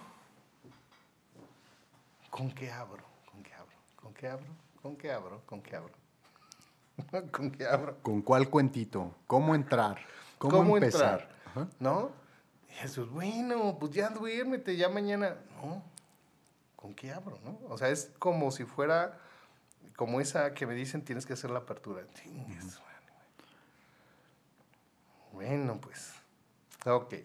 [2.31, 3.03] ¿Con qué abro?
[3.31, 3.75] ¿Con qué abro?
[3.95, 4.47] ¿Con qué abro?
[4.81, 5.43] ¿Con qué abro?
[5.45, 5.98] ¿Con qué abro?
[7.31, 7.97] ¿Con qué abro?
[8.01, 9.15] ¿Con cuál cuentito?
[9.27, 9.97] ¿Cómo entrar?
[10.37, 11.29] ¿Cómo, empezar?
[11.45, 11.67] entrar?
[11.79, 12.11] ¿No?
[12.69, 15.35] Y Jesús, bueno, pues ya duérmete, ya mañana.
[15.61, 15.83] No,
[16.75, 17.59] ¿con qué abro, no?
[17.67, 19.19] O sea, es como si fuera,
[19.95, 22.03] como esa que me dicen, tienes que hacer la apertura.
[22.13, 22.79] Chingues,
[25.31, 26.13] Bueno, pues,
[26.85, 27.15] ok.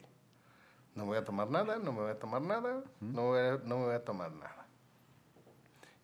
[0.95, 3.79] No voy a tomar nada, no me voy a tomar nada, no, voy a- no
[3.79, 4.67] me voy a tomar nada.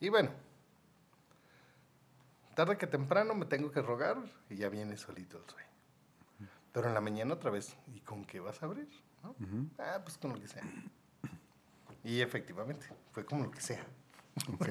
[0.01, 0.31] Y bueno,
[2.61, 5.67] tarde que temprano me tengo que rogar y ya viene solito el sueño.
[6.71, 8.87] Pero en la mañana otra vez, ¿y con qué vas a abrir?
[9.23, 9.35] ¿No?
[9.79, 10.61] Ah, pues con lo que sea.
[12.03, 13.83] Y efectivamente, fue como lo que sea.
[14.53, 14.67] Ok.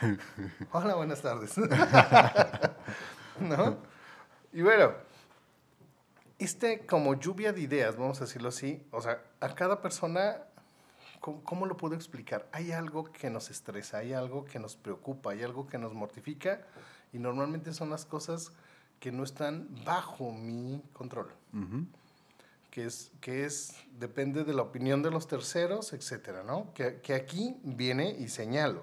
[0.70, 1.58] Hola, buenas tardes.
[3.40, 3.78] ¿No?
[4.52, 4.92] Y bueno,
[6.38, 10.44] este como lluvia de ideas, vamos a decirlo así, o sea, a cada persona,
[11.18, 12.48] ¿cómo, cómo lo puedo explicar?
[12.52, 16.64] Hay algo que nos estresa, hay algo que nos preocupa, hay algo que nos mortifica
[17.12, 18.52] y normalmente son las cosas
[19.00, 21.28] que no están bajo mi control.
[21.52, 21.86] Ujú.
[22.70, 26.72] que es, que es, depende de la opinión de los terceros, etcétera, ¿no?
[26.72, 28.82] Que, que aquí viene y señalo.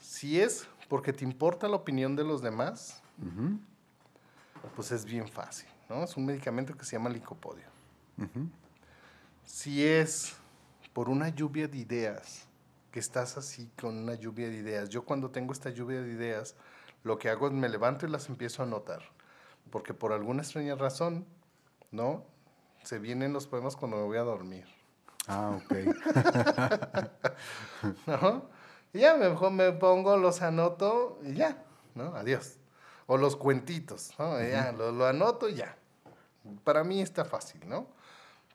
[0.00, 3.58] Si es porque te importa la opinión de los demás, Ujú.
[4.74, 6.02] pues es bien fácil, ¿no?
[6.04, 7.66] Es un medicamento que se llama licopodio.
[8.16, 8.48] Ujú.
[9.44, 10.32] Si es
[10.94, 12.46] por una lluvia de ideas,
[12.90, 16.54] que estás así con una lluvia de ideas, yo cuando tengo esta lluvia de ideas,
[17.02, 19.02] lo que hago es me levanto y las empiezo a anotar,
[19.70, 21.26] porque por alguna extraña razón,
[21.90, 22.24] ¿no?
[22.84, 24.66] Se vienen los poemas cuando me voy a dormir,
[25.26, 25.72] Ah, ok.
[28.06, 28.48] ¿no?
[28.92, 31.62] Y ya mejor me pongo, los anoto y ya,
[31.94, 32.14] ¿no?
[32.16, 32.56] Adiós.
[33.06, 34.40] O los cuentitos, ¿no?
[34.42, 35.76] Y Ya, lo, lo anoto y ya.
[36.64, 37.86] Para mí está fácil, ¿no?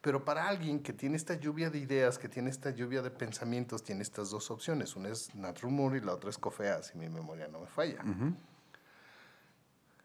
[0.06, 3.84] Pero para alguien que tiene esta lluvia de ideas, que tiene esta lluvia de pensamientos,
[3.84, 4.96] tiene estas dos opciones.
[4.96, 8.04] Una es Nat Rumor y la otra es Cofea, si mi memoria no me falla.
[8.04, 8.36] Ujú.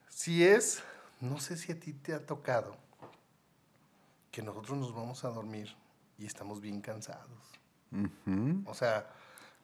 [0.08, 0.82] Si es,
[1.20, 2.78] no sé si a ti te ha tocado
[4.30, 5.68] que nosotros nos vamos a dormir
[6.16, 7.50] y estamos bien cansados.
[7.92, 8.62] Ujú.
[8.64, 9.06] O sea,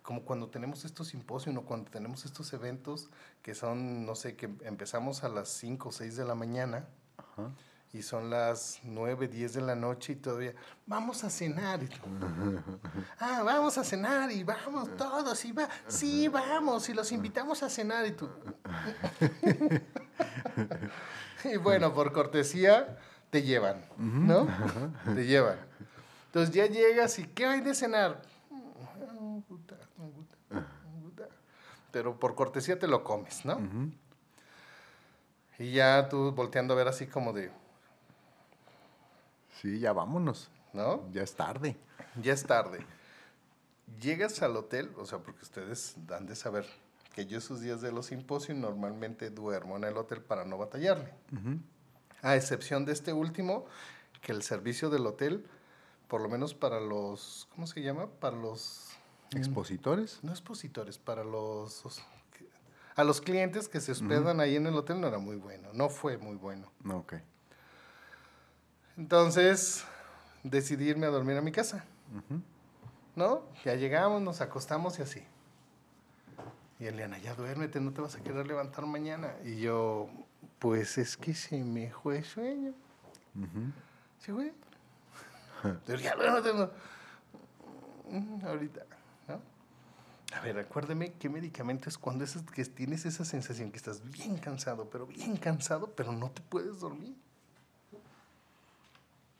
[0.03, 3.09] como cuando tenemos estos simposios o cuando tenemos estos eventos
[3.41, 7.53] que son, no sé, que empezamos a las 5 o 6 de la mañana Ajá.
[7.97, 10.55] Y son las 9, 10 de la noche y todavía,
[10.85, 11.83] vamos a cenar.
[11.83, 11.89] Y
[13.19, 17.71] ah, vamos a cenar y vamos todos y va, sí, vamos y los invitamos a
[17.71, 18.29] cenar y tú.
[21.45, 22.99] y bueno, por cortesía
[23.31, 24.47] te llevan, ¿no?
[25.15, 25.59] Te llevan.
[26.27, 28.21] Entonces ya llegas y ¿qué hay de cenar?
[31.93, 33.59] Pero por cortesía te lo comes, ¿no?
[35.59, 37.51] Y ya tú volteando a ver así como de,
[39.61, 40.51] Sí, ya vámonos.
[40.77, 41.11] ¿no?
[41.11, 41.77] Ya es tarde.
[42.23, 42.87] Ya es tarde.
[44.01, 46.67] Llegas al hotel, o sea, porque ustedes dan de saber
[47.15, 51.13] que yo esos días de los simposios normalmente duermo en el hotel para no batallarle.
[52.23, 53.67] A excepción de este último,
[54.21, 55.47] que el servicio del hotel,
[56.09, 58.09] por lo menos para los, ¿cómo se llama?
[58.21, 58.91] Para los,
[59.35, 60.19] ¿Expositores?
[60.23, 61.85] no expositores, para los,
[62.97, 65.89] a los clientes que se hospedan ahí en el hotel no era muy bueno, no
[65.89, 66.71] fue muy bueno.
[66.91, 67.15] Ok.
[68.97, 69.85] Entonces,
[70.43, 71.85] decidí irme a dormir a mi casa.
[73.15, 73.43] ¿No?
[73.65, 75.23] Ya llegamos, nos acostamos y así.
[76.79, 79.35] Y Eliana, ya duérmete, no te vas a querer levantar mañana.
[79.45, 80.09] Y yo,
[80.59, 82.75] pues es que se me fue el sueño.
[83.35, 83.73] Ujú.
[84.19, 84.53] ¿Sí, güey?
[86.03, 86.53] Ya duérmete.
[86.55, 86.71] no.
[88.11, 88.83] Mm, Ahorita,
[89.29, 89.41] ¿no?
[90.37, 94.37] A ver, acuérdeme qué medicamento es cuando es que tienes esa sensación que estás bien
[94.37, 97.17] cansado, pero bien cansado, pero no te puedes dormir.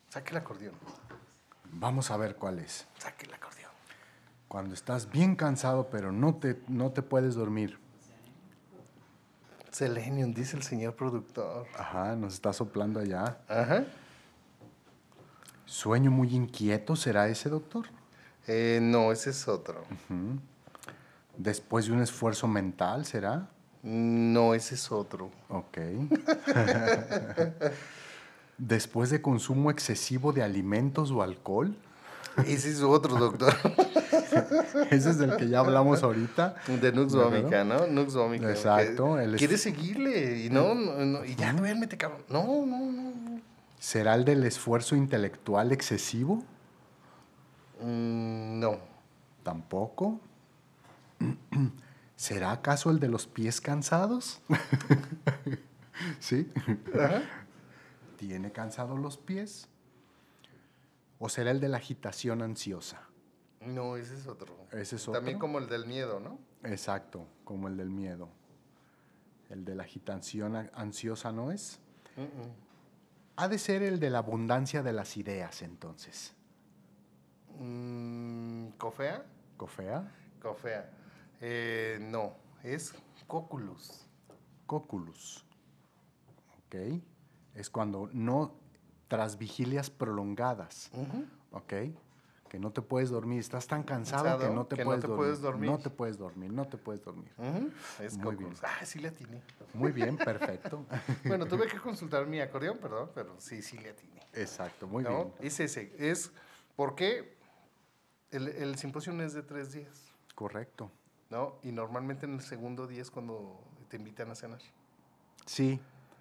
[0.09, 0.75] Saque el acordeón,
[1.73, 2.87] Vamos a ver cuál es.
[2.99, 3.71] saque el acordeón.
[4.49, 7.79] Cuando estás bien cansado, pero no te, no te puedes dormir.
[9.73, 11.67] Selenium, dice el señor productor.
[11.77, 13.39] Ajá, nos está soplando allá.
[13.49, 13.85] Ajá.
[15.67, 17.87] ¿Sueño muy inquieto será ese, doctor?
[18.47, 19.85] Eh, no, ese es otro.
[21.37, 23.49] ¿Después de un esfuerzo mental será?
[23.83, 25.31] No, ese es otro.
[25.49, 25.77] Ok.
[28.59, 31.77] ¿Después de consumo excesivo de alimentos o alcohol?
[32.47, 33.55] Ese es otro, doctor.
[34.91, 36.57] Ese es del que ya hablamos ahorita.
[36.81, 37.15] De Nux.
[37.15, 37.87] Vomica, ¿no?
[37.87, 38.51] Nux Vomica.
[38.51, 42.23] Exacto, él es- Quieres seguirle y no, no, no, y ya duérmete, cabrón.
[42.29, 42.93] No, no, no.
[42.93, 43.41] no.
[43.79, 46.43] ¿Será el del esfuerzo intelectual excesivo?
[47.83, 48.79] Mm, no.
[49.43, 50.21] Tampoco.
[52.17, 54.41] ¿Será acaso el de los pies cansados?
[56.21, 56.51] ¿Sí?
[58.17, 59.69] ¿Tiene cansados los pies?
[61.19, 63.09] ¿O será el de la agitación ansiosa?
[63.61, 64.55] No, ese es otro.
[64.73, 65.41] Ese es También otro.
[65.47, 66.39] como el del miedo, ¿no?
[66.63, 68.29] Exacto, como el del miedo.
[69.51, 71.81] El de la agitación ansiosa no es.
[73.37, 76.35] Ha de ser el de la abundancia de las ideas, entonces.
[77.59, 79.25] Mm, ¿Cofea?
[79.57, 80.13] ¿Cofea?
[80.41, 80.91] Cofea.
[81.41, 82.95] Eh, no, es
[83.27, 84.07] cóculus.
[84.67, 85.45] Cóculus.
[86.67, 86.77] Ok.
[87.57, 88.55] Es cuando no,
[89.09, 90.91] tras vigilias prolongadas,
[91.51, 91.73] ok.
[92.49, 95.09] Que no te puedes dormir, estás tan cansado, que no te, que no puedes, te
[95.09, 95.17] dormir.
[95.19, 95.71] puedes dormir.
[95.71, 97.33] No te puedes dormir, no te puedes dormir.
[97.99, 98.53] Es Muy bien.
[98.63, 99.43] Ah, sí le atiné.
[99.75, 100.85] Muy bien, perfecto.
[101.25, 104.21] Bueno, tuve que consultar mi acordeón, perdón, pero sí, sí le atiné.
[104.35, 105.11] Exacto, muy ¿no?
[105.25, 105.33] bien.
[105.41, 105.93] Es ese.
[105.99, 106.31] Es
[106.77, 107.37] porque
[108.31, 110.91] el, el simposio es de tres días, Correcto.
[111.31, 111.57] ¿no?
[111.65, 114.61] Y normalmente en el segundo día es cuando te invitan a cenar.
[115.47, 115.81] Sí,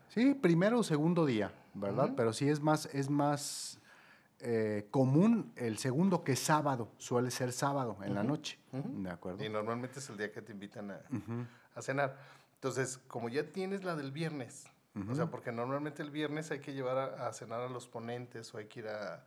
[0.10, 2.13] sí, primero o segundo día, ¿verdad?
[2.15, 3.80] Pero sí es más, es más
[4.39, 8.60] eh, común el segundo que sábado, suele ser sábado en la noche.
[8.72, 9.44] ¿de acuerdo?
[9.44, 12.18] Y normalmente es el día que te invitan a, cenar.
[12.56, 14.65] Entonces, como ya tienes la del viernes,
[15.10, 18.54] o sea, porque normalmente el viernes hay que llevar a, a cenar a los ponentes
[18.54, 19.24] o hay que ir a,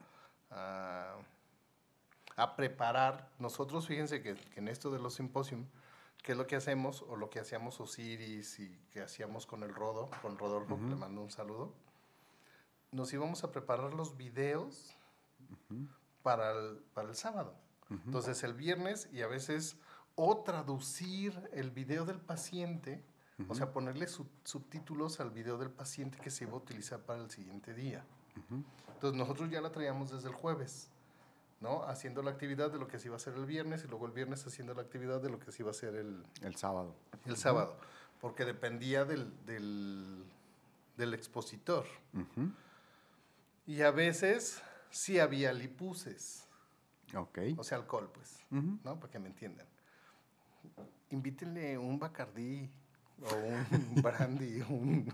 [0.50, 1.16] a,
[2.36, 3.28] a preparar.
[3.38, 5.66] Nosotros, fíjense que, que en esto de los simposium,
[6.22, 7.02] ¿qué es lo que hacemos?
[7.08, 10.96] O lo que hacíamos Osiris y que hacíamos con el Rodo, con Rodolfo, que le
[10.96, 11.72] mando un saludo.
[12.92, 14.94] Nos íbamos a preparar los videos
[16.22, 17.54] para, el, para el sábado.
[17.90, 18.00] ujú.
[18.06, 19.76] Entonces el viernes y a veces
[20.14, 23.04] o traducir el video del paciente,
[23.48, 27.22] o sea, ponerle sub- subtítulos al video del paciente que se iba a utilizar para
[27.22, 28.04] el siguiente día.
[28.94, 30.90] Entonces nosotros ya la traíamos desde el jueves,
[31.60, 31.82] ¿no?
[31.84, 34.12] Haciendo la actividad de lo que se iba a hacer el viernes y luego el
[34.12, 36.94] viernes haciendo la actividad de lo que se iba a hacer el, El sábado.
[37.26, 37.76] el sábado,
[38.20, 40.24] porque dependía del, del,
[40.96, 41.84] del expositor.
[43.66, 46.46] Y a veces sí había lipuses,
[47.14, 47.38] Ok.
[47.56, 48.44] o sea, alcohol, pues.
[48.50, 48.98] ¿no?
[48.98, 49.66] Para que me entiendan.
[51.10, 52.70] Invítenle un Bacardí
[53.22, 55.12] o un Brandy, un...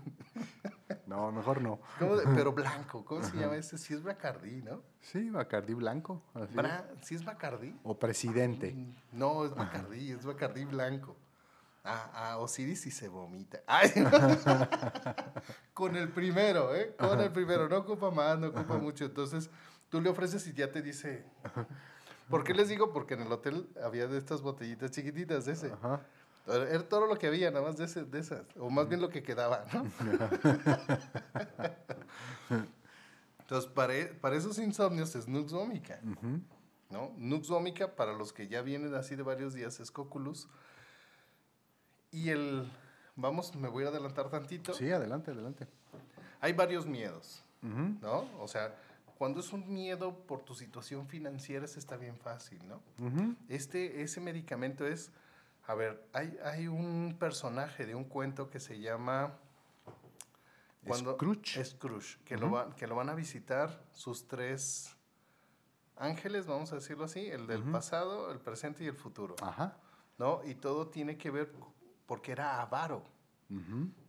[1.07, 1.79] No, mejor no.
[1.99, 3.77] ¿cómo de- pero blanco, ¿cómo se llama ese?
[3.77, 4.81] Sí es Bacardí, ¿no?
[5.01, 6.21] Sí, Bacardí blanco.
[6.33, 7.79] Bra- ¿Sí es Bacardí?
[7.83, 8.75] O presidente.
[9.11, 11.15] No, es Bacardí, es Bacardí blanco.
[11.83, 13.59] Ah, ah, Osiris y se vomita.
[13.67, 13.91] Ay,
[15.73, 16.95] Con el primero, ¿eh?
[16.97, 17.67] Con el primero.
[17.69, 19.05] No ocupa más, no ocupa mucho.
[19.05, 19.49] Entonces,
[19.89, 21.25] tú le ofreces y ya te dice...
[22.29, 22.91] ¿Por qué les digo?
[22.91, 25.71] Porque en el hotel había de estas botellitas chiquititas de ese.
[25.73, 26.01] Ajá.
[26.47, 28.45] Era todo lo que había, nada más de, ese- de esas.
[28.59, 29.85] O más bien lo que quedaba, ¿no?
[33.39, 35.99] Entonces, para, para esos insomnios es Nux vomica.
[36.89, 37.11] ¿no?
[37.17, 40.47] Nux vomica, para los que ya vienen así de varios días, es Coculus.
[42.11, 42.71] Y el...
[43.15, 44.73] Vamos, me voy a adelantar tantito.
[44.73, 45.67] Sí, adelante, adelante.
[46.41, 47.41] Hay varios miedos.
[47.61, 48.29] ¿no?
[48.39, 48.75] O sea,
[49.17, 52.81] cuando es un miedo por tu situación financiera, ese está bien fácil, ¿no?
[53.49, 55.11] Este, ese medicamento es,
[55.67, 59.37] a ver, hay, hay un personaje de un cuento que se llama
[60.93, 61.63] Scrooge.
[61.65, 64.95] Scrooge, que, lo va- que lo van a visitar sus tres
[65.97, 69.77] ángeles, vamos a decirlo así, el del pasado, el presente y el futuro, Ajá.
[70.17, 70.41] ¿no?
[70.45, 71.51] Y todo tiene que ver
[72.05, 73.03] porque era avaro.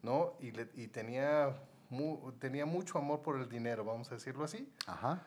[0.02, 0.32] ¿no?
[0.40, 1.54] Y, le- y tenía,
[1.90, 4.70] mu- tenía mucho amor por el dinero, vamos a decirlo así.
[4.86, 5.22] Ajá.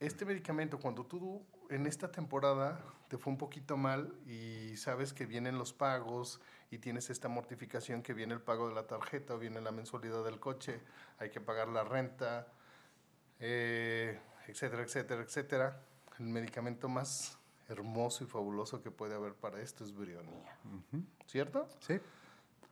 [0.00, 5.26] Este medicamento, cuando tú en esta temporada te fue un poquito mal y sabes que
[5.26, 9.38] vienen los pagos y tienes esta mortificación que viene el pago de la tarjeta o
[9.38, 10.80] viene la mensualidad del coche,
[11.18, 12.46] hay que pagar la renta,
[13.40, 15.82] eh, etcétera, etcétera, etcétera.
[16.20, 17.36] El medicamento más
[17.68, 21.02] hermoso y fabuloso que puede haber para esto es brionía, Ujú.
[21.26, 21.68] ¿cierto?
[21.80, 22.00] Sí.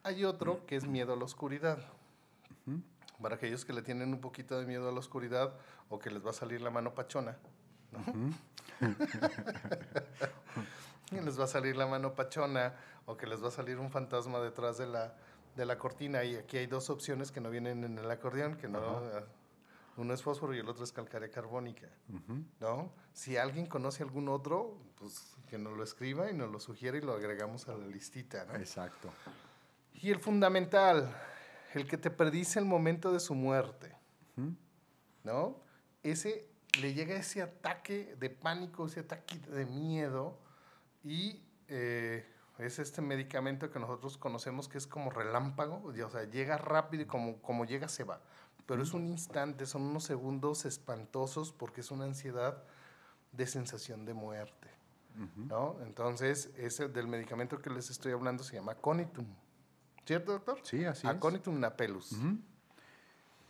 [0.04, 1.78] Hay otro que es miedo a la oscuridad.
[2.64, 2.80] Ujú.
[3.20, 5.52] Para aquellos que le tienen un poquito de miedo a la oscuridad
[5.88, 7.36] o que les va a salir la mano pachona,
[7.90, 8.04] ¿no?
[11.10, 12.74] Y les va a salir la mano pachona
[13.06, 15.14] o que les va a salir un fantasma detrás de la,
[15.56, 16.22] de la cortina.
[16.24, 18.78] Y aquí hay dos opciones que no vienen en el acordeón, que no...
[18.78, 19.24] Ajá.
[19.96, 22.44] Uno es fósforo y el otro es calcárea carbónica, Ujú.
[22.60, 22.92] ¿no?
[23.12, 27.00] Si alguien conoce algún otro, pues que nos lo escriba y nos lo sugiere y
[27.00, 28.54] lo agregamos a la listita, ¿no?
[28.54, 29.10] Exacto.
[29.94, 31.12] Y el fundamental,
[31.74, 33.92] el que te predice el momento de su muerte,
[34.36, 34.54] Ujú.
[35.24, 35.56] ¿no?
[36.04, 36.48] Ese
[36.80, 40.38] le llega ese ataque de pánico, ese ataque de miedo
[41.04, 42.26] y eh,
[42.58, 47.04] es este medicamento que nosotros conocemos que es como relámpago, y, o sea, llega rápido
[47.04, 48.20] y como, como llega se va.
[48.66, 52.64] Pero es un instante, son unos segundos espantosos porque es una ansiedad
[53.32, 54.68] de sensación de muerte.
[55.36, 55.76] ¿no?
[55.82, 59.26] Entonces, ese del medicamento que les estoy hablando se llama Conitum.
[60.04, 60.60] ¿Cierto, doctor?
[60.62, 61.12] Sí, así es.
[61.12, 62.16] Aconitum napellus.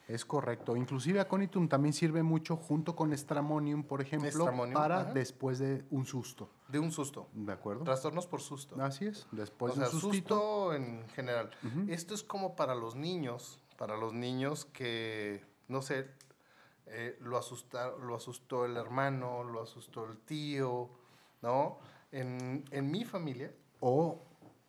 [0.09, 0.75] Es correcto.
[0.75, 5.13] Inclusive aconitum también sirve mucho junto con estramonium, por ejemplo, Estramonium, para ajá.
[5.13, 6.49] después de un susto.
[6.67, 7.29] De un susto.
[7.35, 7.85] ¿De acuerdo?
[7.85, 8.83] Trastornos por susto.
[8.83, 9.27] Así es.
[9.33, 10.35] Después o sea, de un sustito.
[10.35, 11.51] susto en general.
[11.89, 16.09] Esto es como para los niños, para los niños que, no sé,
[16.87, 20.89] eh, lo, asusta, lo asustó el hermano, lo asustó el tío,
[21.43, 21.81] ¿no?
[22.13, 24.23] En, en mi familia, O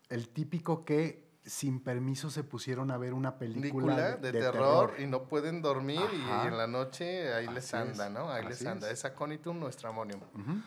[0.09, 5.23] el típico que sin permiso se pusieron a ver una película, de, terror, y no
[5.23, 6.43] pueden dormir Ajá.
[6.45, 8.29] y en la noche ahí les anda, es, ¿no?
[8.29, 8.87] Ahí les anda.
[8.87, 8.99] es.
[8.99, 10.21] Es aconitum nuestramonium.
[10.21, 10.61] Ujú.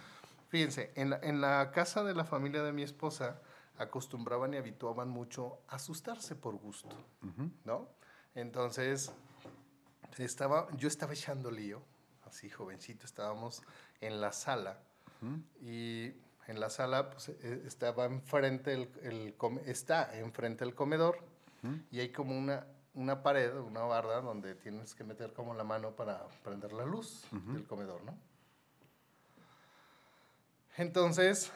[0.49, 3.41] Fíjense, en la, en la casa de la familia de mi esposa
[3.79, 6.95] acostumbraban y habituaban mucho a asustarse por gusto,
[7.65, 7.89] ¿no?
[8.35, 9.13] Entonces,
[10.19, 11.83] estaba, yo estaba echando lío,
[12.27, 13.63] así jovencito, estábamos
[14.01, 14.81] en la sala
[15.61, 16.13] y
[16.49, 19.35] en la sala pues, eh, estaba enfrente el, el
[19.67, 21.19] está enfrente el comedor
[21.93, 25.95] y hay como una, una pared, una barda donde tienes que meter como la mano
[25.95, 27.25] para prender la luz
[27.55, 28.19] del comedor, ¿no?
[30.77, 31.53] Entonces,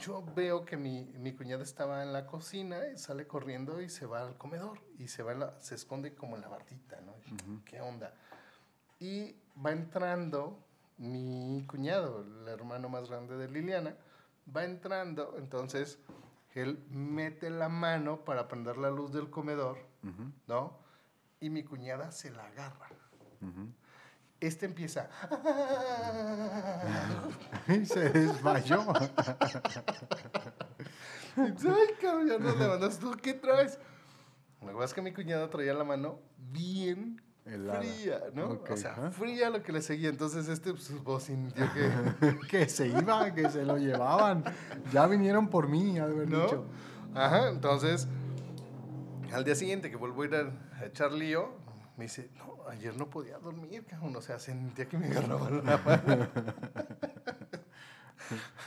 [0.00, 4.06] yo veo que mi, mi cuñada estaba en la cocina y sale corriendo y se
[4.06, 7.14] va al comedor y se, va la- se esconde como en la bardita, ¿no?
[7.26, 8.12] Y dije, ¿Qué onda?
[9.00, 9.34] Y
[9.64, 10.64] va entrando
[10.98, 13.96] mi cuñado, el hermano más grande de Liliana,
[14.54, 15.98] va entrando, entonces
[16.54, 19.78] él mete la mano para prender la luz del comedor,
[20.46, 20.78] ¿no?
[21.40, 22.88] Y mi cuñada se la agarra.
[24.40, 25.08] Este empieza.
[27.68, 28.80] Y se desmayó.
[31.36, 32.98] Ay, cabrón, ya nos levantas.
[32.98, 33.78] ¿Tú qué traes?
[34.62, 37.80] Lo que pasa es que mi cuñada traía la mano bien Helada.
[37.80, 38.60] fría, ¿no?
[38.68, 40.08] O sea, fría lo que le seguía.
[40.08, 42.38] Entonces este pues, sintió que...
[42.48, 44.44] que se iba, que se lo llevaban.
[44.92, 46.42] Ya vinieron por mí, haber ¿No?
[46.42, 46.64] dicho.
[47.14, 48.06] Ajá, entonces,
[49.32, 51.52] al día siguiente que vuelvo a ir a, a echar lío,
[51.96, 54.14] me dice, no, ayer no podía dormir, cabrón.
[54.16, 56.28] O sea, sentía que me agarraban la mano.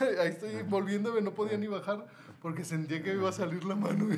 [0.00, 2.06] Ahí estoy volviéndome, no podía ni bajar
[2.42, 4.08] porque sentía que me iba a salir la mano.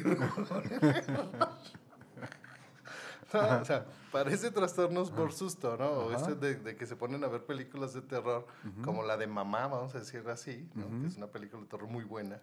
[3.35, 5.91] No, o sea, parece trastornos por susto, ¿no?
[5.91, 8.47] O ese de, de que se ponen a ver películas de terror,
[8.85, 10.89] como la de Mamá, vamos a decirlo así, ¿no?
[11.01, 12.41] que es una película de terror muy buena.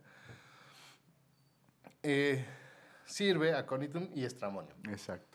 [2.04, 2.46] Eh,
[3.06, 4.78] sirve a Conitum y Estramonium.
[4.89, 5.32] Exacto.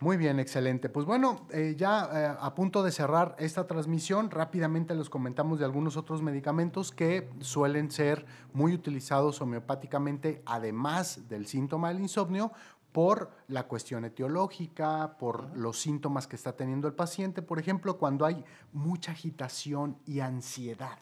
[0.00, 0.88] Muy bien, excelente.
[0.88, 5.64] Pues bueno, eh, ya eh, a punto de cerrar esta transmisión, rápidamente les comentamos de
[5.64, 12.52] algunos otros medicamentos que suelen ser muy utilizados homeopáticamente, además del síntoma del insomnio,
[12.92, 17.42] por la cuestión etiológica, por los síntomas que está teniendo el paciente.
[17.42, 20.98] Por ejemplo, cuando hay mucha agitación y ansiedad.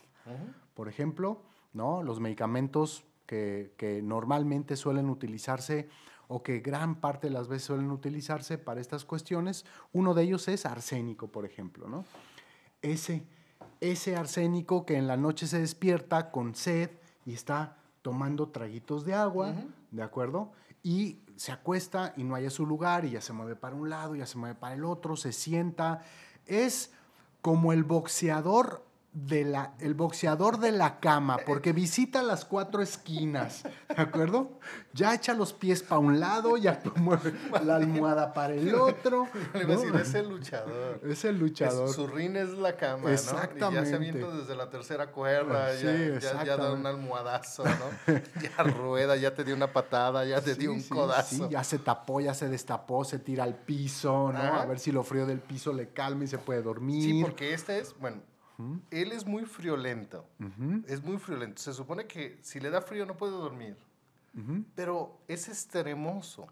[0.75, 2.03] Por ejemplo, ¿no?
[2.03, 5.89] los medicamentos que, que normalmente suelen utilizarse
[6.29, 10.49] o que gran parte de las veces suelen utilizarse para estas cuestiones, uno de ellos
[10.49, 11.89] es arsénico, por ejemplo.
[11.89, 12.05] ¿no?
[12.83, 13.23] Ese,
[13.81, 16.91] ese arsénico que en la noche se despierta con sed
[17.25, 19.55] y está tomando traguitos de agua,
[19.91, 20.53] ¿de acuerdo?
[20.83, 24.15] Y se acuesta y no haya su lugar y ya se mueve para un lado,
[24.15, 26.03] ya se mueve para el otro, se sienta.
[26.47, 26.93] Es
[27.43, 28.85] como el boxeador
[29.19, 34.59] de la, el boxeador de la cama, porque visita las cuatro esquinas, ¿de acuerdo?
[34.93, 37.33] Ya echa los pies para un lado, ya mueve
[37.65, 39.27] la almohada para el otro.
[39.55, 39.99] Le a decir, ¿no?
[40.01, 41.01] es el luchador.
[41.03, 41.89] Es el Es- luchador.
[41.89, 43.09] su rin es la cama, ¿no?
[43.09, 43.89] Y ya Exactamente.
[43.89, 46.73] se avienta desde la tercera cuerda, Sí, ya, ya- ya, da exactamente.
[46.81, 47.73] un almohadazo, ¿no?
[48.43, 51.37] ya rueda, ya te dio una patada, ya te Sí, dio un sí, codazo.
[51.37, 54.39] sí, ya se tapó, ya se destapó, se tira al piso, ¿no?
[54.39, 54.61] Ajá.
[54.61, 57.03] A ver si lo frío del piso le calma y se puede dormir.
[57.03, 58.19] Sí, porque este es, bueno,
[58.91, 60.25] él es muy friolento.
[60.41, 61.61] Ujú, Es muy friolento.
[61.63, 63.77] Se supone que si le da frío no puede dormir.
[64.75, 66.47] Pero es extremoso.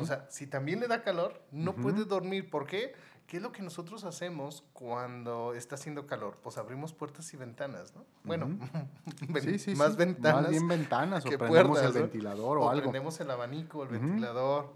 [0.00, 2.50] O sea, si también le da calor, no puede dormir.
[2.50, 2.94] ¿Por qué?
[3.28, 6.36] ¿Qué es lo que nosotros hacemos cuando está haciendo calor?
[6.42, 8.04] Pues abrimos puertas y ventanas, ¿no?
[8.24, 8.46] Bueno,
[9.28, 9.98] ven- Sí, sí, más sí.
[9.98, 10.42] ventanas.
[10.42, 12.08] Más bien ventanas, o que prendemos puertas, el ¿no?
[12.08, 12.82] ventilador o, algo.
[12.82, 14.74] prendemos el abanico, el ventilador.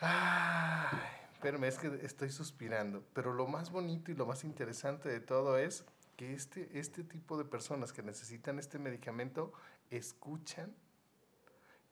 [0.00, 0.98] Ay,
[1.46, 3.04] espérame, es que estoy suspirando.
[3.12, 5.84] Pero lo más bonito y lo más interesante de todo es
[6.16, 9.52] que este, este tipo de personas que necesitan este medicamento
[9.90, 10.74] escuchan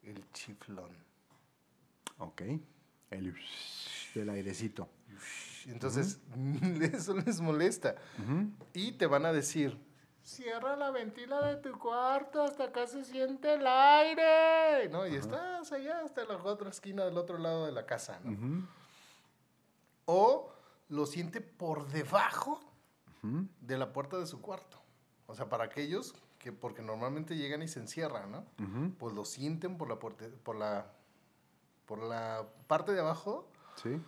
[0.03, 0.91] el chiflón.
[2.19, 2.43] Ok.
[3.11, 3.37] El
[4.15, 4.89] del airecito.
[5.67, 6.19] Entonces,
[6.93, 7.95] eso les molesta.
[8.73, 9.79] Y te van a decir,
[10.25, 14.89] cierra la ventila de tu cuarto hasta acá se siente el aire.
[14.89, 15.07] ¿No?
[15.07, 18.19] Y estás allá hasta la otra esquina del otro lado de la casa.
[18.25, 18.67] ¿no?
[20.07, 20.53] O
[20.89, 22.61] lo siente por debajo
[23.61, 24.79] de la puerta de su cuarto.
[25.27, 28.45] O sea, para aquellos que, porque normalmente llegan y se encierran, ¿no?
[28.99, 30.93] Pues lo sienten por la, puerte- por la,
[31.87, 33.49] por la parte de abajo.
[33.77, 33.99] Sí.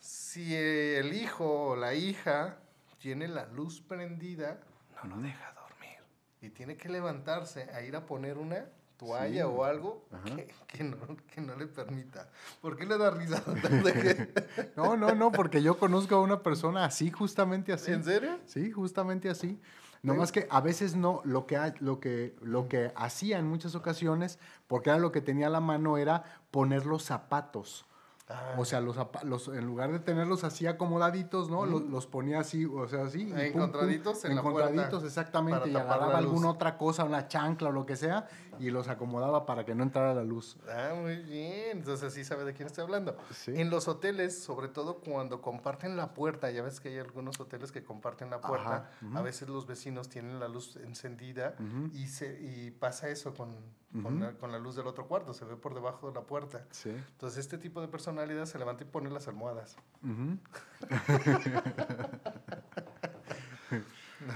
[0.00, 2.58] Si el hijo o la hija
[2.98, 4.58] tiene la luz prendida,
[5.04, 5.98] no lo deja dormir.
[6.40, 8.66] Y tiene que levantarse a ir a poner una
[9.02, 9.42] toalla Sí.
[9.42, 10.96] o algo que, que no,
[11.34, 12.28] que no le permita.
[12.60, 13.42] ¿Por qué le da risa?
[14.76, 17.92] No, no, no, porque yo conozco a una persona así, justamente así.
[17.92, 18.38] ¿En serio?
[18.46, 19.60] Sí, justamente así.
[20.02, 23.76] No más que a veces no, lo que, lo, que, lo que hacía en muchas
[23.76, 27.84] ocasiones, porque era lo que tenía a la mano, era poner los zapatos.
[28.32, 31.66] Ah, O sea, los, los en lugar de tenerlos así acomodaditos, ¿no?
[31.66, 33.22] Los, los ponía así, o sea, así.
[33.22, 35.68] y pum, pum, Encontraditos en la encontraditos, puerta exactamente.
[35.68, 38.28] Y la agarraba alguna otra cosa, una chancla o lo que sea,
[38.58, 40.56] y los acomodaba para que no entrara la luz.
[40.68, 41.78] Ah, muy bien.
[41.78, 43.16] Entonces sí sabe de quién estoy hablando.
[43.30, 43.52] Sí.
[43.54, 47.72] En los hoteles, sobre todo cuando comparten la puerta, ya ves que hay algunos hoteles
[47.72, 51.54] que comparten la puerta, Ajá, a veces los vecinos tienen la luz encendida
[51.92, 53.54] y, se, y pasa eso con,
[54.02, 56.66] con, la, con la luz del otro cuarto, se ve por debajo de la puerta.
[56.70, 56.90] Sí.
[56.90, 59.76] Entonces este tipo de personalidad se levanta y pone las almohadas.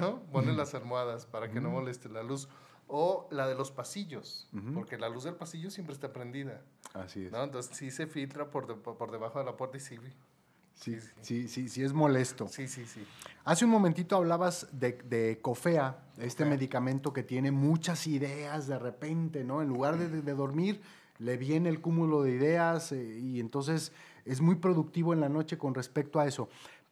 [0.00, 0.20] ¿no?
[0.32, 2.48] Pone las almohadas para que no moleste la luz.
[2.88, 6.62] O la de los pasillos, porque la luz del pasillo siempre está prendida,
[6.94, 7.32] Así es.
[7.32, 7.42] ¿no?
[7.42, 9.98] Entonces sí se filtra por, de- por debajo de la puerta y sí.
[10.76, 12.46] Sí, sí, sí, sí, es molesto.
[12.48, 13.04] Sí, sí, sí.
[13.44, 19.42] Hace un momentito hablabas de, de Cofea, este medicamento que tiene muchas ideas de repente,
[19.42, 19.62] ¿no?
[19.62, 20.80] En lugar de, de dormir,
[21.18, 23.92] le viene el cúmulo de ideas eh, y entonces
[24.24, 26.48] es muy productivo en la noche con respecto a eso.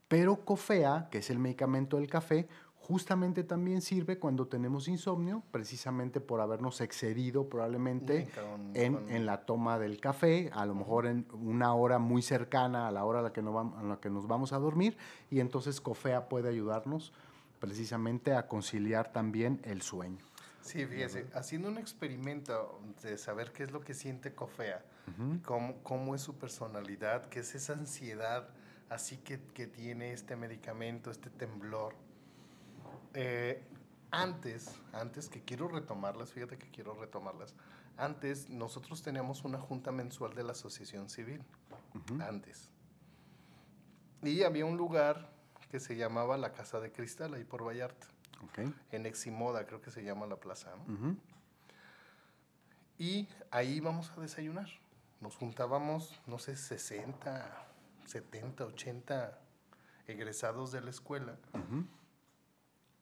[0.07, 2.47] Pero Cofea, que es el medicamento del café,
[2.87, 9.25] justamente también sirve cuando tenemos insomnio, precisamente por habernos excedido probablemente Con- en, con- en
[9.25, 13.19] la toma del café, a lo mejor en una hora muy cercana a la hora
[13.19, 14.97] a la que, no vam- a la que nos vamos a dormir,
[15.31, 17.11] y entonces COFEA puede ayudarnos
[17.59, 20.23] precisamente a conciliar también el sueño.
[20.61, 24.83] Sí, fíjese, haciendo un experimento de saber qué es lo que siente Cofea,
[25.43, 28.49] cómo, cómo es su personalidad, qué es esa ansiedad
[28.89, 31.93] así que, que tiene este medicamento, este temblor.
[33.15, 33.63] Eh,
[34.11, 37.55] antes, antes que quiero retomarlas, fíjate que quiero retomarlas.
[37.97, 41.41] Antes nosotros teníamos una junta mensual de la Asociación Civil.
[42.19, 42.69] Antes.
[44.21, 45.29] Y había un lugar
[45.71, 48.07] que se llamaba la Casa de Cristal, ahí por Vallarta.
[48.43, 48.69] ¿Ok?
[48.91, 50.75] En Eximoda, creo que se llama la plaza.
[50.75, 50.93] ¿no?
[50.93, 51.17] Ujú.
[52.97, 54.67] Y ahí íbamos a desayunar.
[55.21, 57.67] Nos juntábamos, no sé, 60,
[58.05, 59.39] 70, 80
[60.07, 61.37] egresados de la escuela.
[61.53, 61.85] Ujú.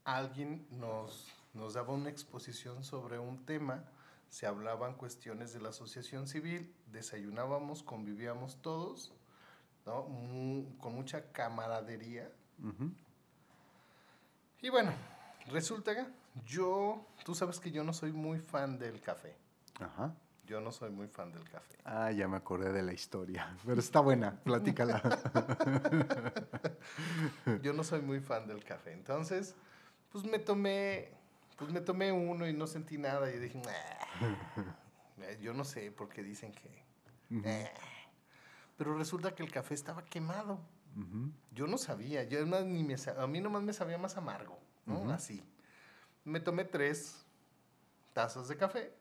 [0.06, 3.84] Alguien nos, nos daba una exposición sobre un tema,
[4.30, 9.14] se hablaban cuestiones de la asociación civil, desayunábamos, convivíamos todos,
[9.86, 10.06] ¿no?
[10.80, 12.32] Con mucha camaradería.
[14.62, 14.92] Y bueno,
[15.52, 16.06] resulta que
[16.46, 19.36] yo, tú sabes que yo no soy muy fan del café.
[19.80, 20.16] Ajá.
[20.46, 21.78] Yo no soy muy fan del café.
[21.86, 25.02] Ah, ya me acordé de la historia, pero está buena, platícala.
[27.62, 28.92] Yo no soy muy fan del café.
[28.92, 29.56] Entonces,
[30.14, 31.10] pues me tomé,
[31.58, 33.30] pues me tomé uno y no sentí nada.
[33.32, 34.28] Y dije, "Nah".
[35.18, 36.86] Eh, yo no sé por qué dicen que.
[37.30, 37.68] "Nah".
[38.78, 40.60] Pero resulta que el café estaba quemado.
[41.52, 42.24] Yo no sabía.
[42.24, 45.12] Yo además ni me a mí nomás me sabía más amargo, ¿no?
[45.12, 45.44] Así.
[46.24, 47.26] Me tomé tres
[48.14, 48.94] tazas de café.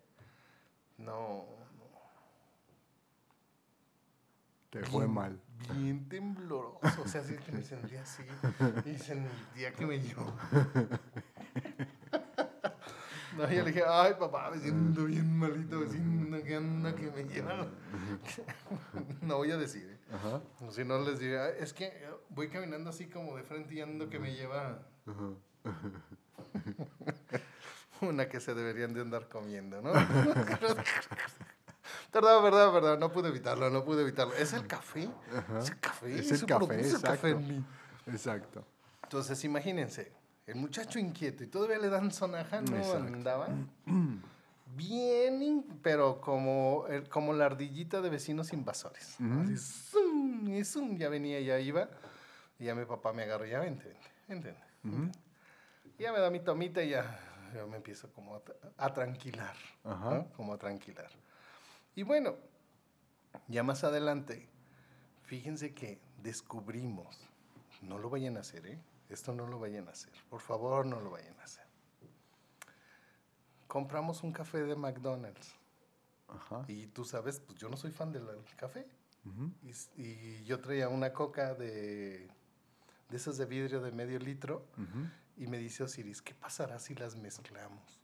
[0.97, 1.45] No,
[1.77, 1.85] no.
[4.71, 5.39] Te fue mal.
[5.75, 7.03] Bien tembloroso.
[7.03, 8.23] O sea, así que me sentía así.
[8.85, 10.33] Y sentía que me llevó.
[13.37, 17.11] No, yo le dije, ay papá, me siento bien malito, me siento que anda que
[17.11, 17.67] me lleva.
[19.23, 19.99] No voy a decir, ¿eh?
[20.15, 20.43] Ajá.
[20.71, 21.91] Si no les diría, "Ay, es que
[22.29, 24.87] voy caminando así como de frente y ando que me lleva
[28.03, 29.93] una que se deberían de andar comiendo, ¿no?
[32.13, 34.35] Verdad, verdad, verdad, no pude evitarlo, no pude evitarlo.
[34.35, 35.09] Es el café,
[35.59, 37.07] es el café, Es el café, exacto.
[37.09, 37.65] café en mí.
[38.07, 38.65] Exacto.
[39.05, 40.13] Entonces, imagínense,
[40.47, 43.07] el muchacho inquieto y todavía le dan sonaja, no Exacto.
[43.07, 43.49] andaba
[44.77, 49.17] bien, pero como, el- como la ardillita de vecinos invasores.
[49.21, 49.41] Ujú.
[49.41, 51.89] Así, zum, y zum, ya venía, ya iba,
[52.59, 53.97] y ya mi papá me agarró, ya vente,
[54.29, 55.19] vente, vente.
[55.99, 57.19] Ya me da mi tomita y ya,
[57.55, 58.43] ya me empiezo como a,
[58.79, 59.55] a tranquilar,
[59.85, 60.11] Ajá.
[60.11, 60.29] ¿no?
[60.37, 61.11] Como a tranquilar.
[61.95, 62.37] Y bueno,
[63.49, 64.49] ya más adelante,
[65.25, 67.19] fíjense que descubrimos,
[67.83, 68.81] no lo vayan a hacer, ¿eh?
[69.09, 71.67] Esto no lo vayan a hacer, por favor no lo vayan a hacer.
[73.67, 75.55] Compramos un café de McDonald's
[76.29, 76.65] Ajá.
[76.69, 78.27] y tú sabes, pues yo no soy fan del
[78.57, 78.87] café.
[79.97, 82.29] Y, yo traía una coca de,
[83.09, 84.67] de esas de vidrio de medio litro,
[85.37, 88.02] y me dice Osiris, ¿qué pasará si las mezclamos?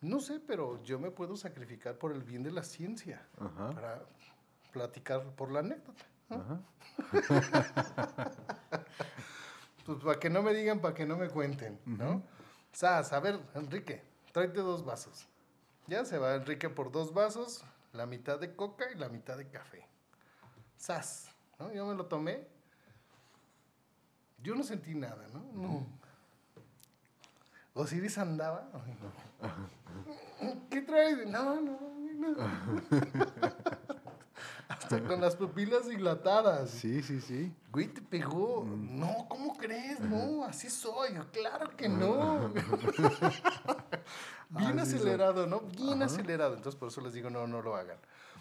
[0.00, 3.70] No sé, pero yo me puedo sacrificar por el bien de la ciencia, Ajá.
[3.70, 4.02] para
[4.72, 6.04] platicar por la anécdota.
[6.28, 6.36] ¿no?
[6.36, 6.60] Ajá.
[9.86, 12.10] Pues para que no me digan, para que no me cuenten, ¿no?
[12.16, 12.22] Ujú.
[12.72, 15.26] Sas, a ver, Enrique, tráete dos vasos.
[15.86, 19.48] Ya se va Enrique por dos vasos, la mitad de coca y la mitad de
[19.48, 19.88] café.
[20.76, 21.72] Sas, ¿no?
[21.72, 22.46] Yo me lo tomé.
[24.42, 25.40] Yo no sentí nada, ¿no?
[25.54, 25.86] No.
[27.78, 28.68] Osiris andaba.
[30.68, 31.26] ¿Qué traes?
[31.28, 31.78] No, no,
[32.16, 32.36] no.
[34.68, 36.70] Hasta con las pupilas dilatadas.
[36.70, 37.54] Sí, sí, sí.
[37.70, 38.64] Güey, te pegó.
[38.66, 40.00] No, ¿cómo crees?
[40.00, 41.12] No, así soy.
[41.32, 42.48] Claro que no.
[44.50, 45.00] Bien Así soy.
[45.00, 45.60] acelerado, ¿no?
[45.60, 46.06] Bien Ajá.
[46.06, 46.54] acelerado.
[46.56, 47.98] Entonces, por eso les digo, no, no lo hagan.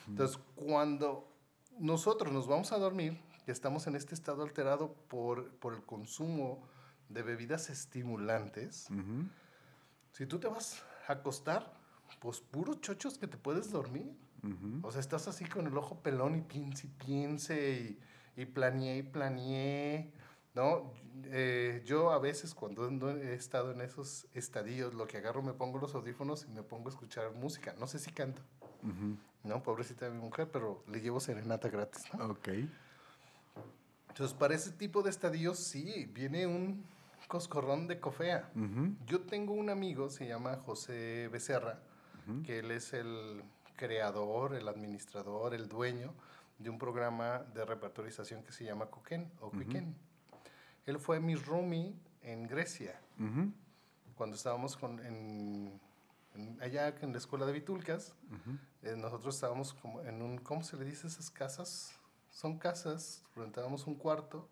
[0.07, 1.27] Entonces, cuando
[1.77, 6.63] nosotros nos vamos a dormir, estamos en este estado alterado por, por el consumo
[7.09, 8.87] de bebidas estimulantes,
[10.11, 11.73] si tú te vas a acostar,
[12.19, 14.15] pues puros chochos que te puedes dormir.
[14.81, 17.99] O sea, estás así con el ojo pelón y piense y piense
[18.37, 20.13] y, y planeé y planeé,
[20.53, 20.93] ¿no?
[21.25, 25.79] Eh, yo a veces cuando he estado en esos estadios, lo que agarro me pongo
[25.79, 27.75] los audífonos y me pongo a escuchar música.
[27.77, 28.41] No sé si canto,
[28.83, 29.17] Ujú.
[29.43, 29.63] ¿no?
[29.63, 32.27] Pobrecita de mi mujer, pero le llevo serenata gratis, ¿no?
[32.27, 32.49] Ok.
[34.09, 36.83] Entonces, para ese tipo de estadios, sí, viene un
[37.27, 38.49] coscorrón de cofea.
[39.05, 41.79] Yo tengo un amigo, se llama José Becerra,
[42.45, 43.43] que él es el
[43.75, 46.13] creador, el administrador, el dueño
[46.57, 49.59] de un programa de repertorización que se llama Coquen o Ujú.
[49.59, 49.95] Quiquen.
[50.85, 52.99] Él fue mi roomie en Grecia,
[54.15, 55.79] cuando estábamos con, en,
[56.33, 58.15] en- allá en la escuela de Vitulcas.
[58.83, 61.93] Eh, nosotros estábamos como en un, ¿cómo se le dice esas casas?
[62.29, 64.47] Son casas, rentábamos un cuarto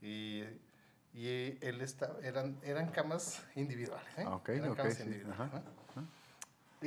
[0.00, 0.42] y,
[1.14, 1.28] y
[1.64, 4.08] él estaba, eran, eran camas individuales.
[4.18, 4.24] ¿eh?
[4.26, 5.62] Ah, ok, eran ok, camas sí, individuales, ajá,
[5.96, 6.08] ¿no?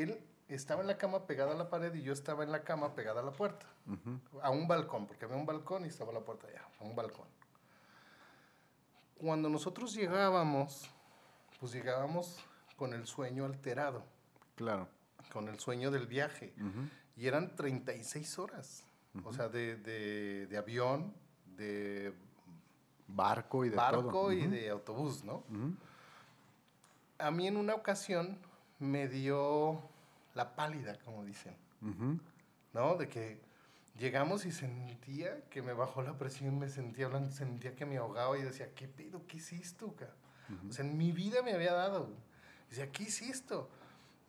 [0.01, 0.19] Él
[0.49, 3.21] estaba en la cama pegada a la pared y yo estaba en la cama pegada
[3.21, 4.19] a la puerta, Ujú.
[4.41, 7.27] a un balcón, porque había un balcón y estaba la puerta allá, a un balcón.
[9.17, 10.89] Cuando nosotros llegábamos,
[11.59, 12.43] pues llegábamos
[12.75, 14.03] con el sueño alterado,
[14.55, 14.87] Claro.
[15.31, 16.53] con el sueño del viaje.
[16.59, 16.89] Ujú.
[17.15, 18.83] Y eran 36 horas.
[19.23, 21.13] O sea, de, de- de avión,
[21.55, 22.13] de
[23.07, 24.31] Barco y de barco todo.
[24.33, 25.43] y de autobús, ¿no?
[27.17, 28.37] A mí en una ocasión
[28.79, 29.81] me dio
[30.33, 31.55] la pálida, como dicen.
[32.73, 32.95] ¿no?
[32.95, 33.39] De que
[33.97, 38.37] llegamos y sentía que me bajó la presión, me sentía hablando, sentía que me ahogaba
[38.37, 39.25] y decía, ¿qué pedo?
[39.27, 40.09] ¿Qué es esto, ca?
[40.69, 42.05] O sea, en mi vida me había dado.
[42.05, 42.17] güey.
[42.69, 43.69] Decía, ¿qué es esto?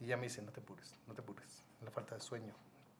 [0.00, 2.54] Y ya me dice, no te apures, no te apures, la falta de sueño.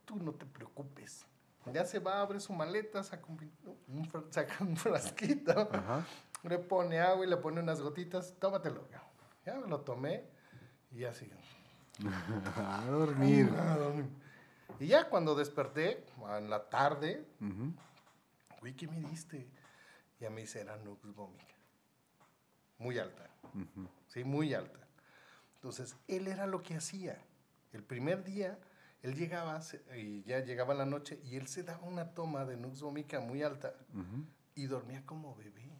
[0.05, 1.27] Tú no te preocupes.
[1.73, 3.53] Ya se va, abre su maleta, saca un,
[4.31, 6.05] saca un frasquito, Ajá.
[6.45, 8.87] le pone agua y le pone unas gotitas, tómatelo.
[8.89, 9.03] ca".
[9.45, 10.25] Ya me lo tomé
[10.93, 11.31] y así.
[12.57, 13.51] A dormir.
[14.79, 16.05] Y ya cuando desperté,
[16.39, 17.73] en la tarde, Ujú.
[18.61, 19.49] Güey, ¿qué me diste?
[20.19, 21.45] Y ya me dice, era Nux vomica.
[22.79, 23.89] Muy alta, Ujú.
[24.09, 24.81] sí, muy alta.
[25.55, 27.19] Entonces, él era lo que hacía.
[27.73, 28.59] El primer día,
[29.07, 29.61] él llegaba,
[29.97, 33.43] y ya llegaba la noche, y él se daba una toma de Nux vomica muy
[33.43, 33.73] alta
[34.55, 35.71] y dormía como bebé.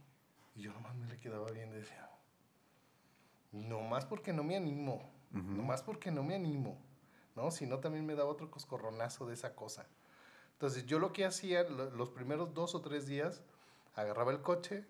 [0.55, 2.09] Y yo nomás me le quedaba bien, decía,
[3.53, 5.03] nomás porque no me animo,
[5.33, 5.41] Ujú.
[5.57, 6.79] nomás porque no me animo,
[7.35, 7.51] ¿no?
[7.51, 9.87] Si no, también me daba otro coscorronazo de esa cosa.
[10.53, 13.43] Entonces, yo lo que hacía lo- los primeros dos o tres días,
[13.95, 14.85] agarraba el coche,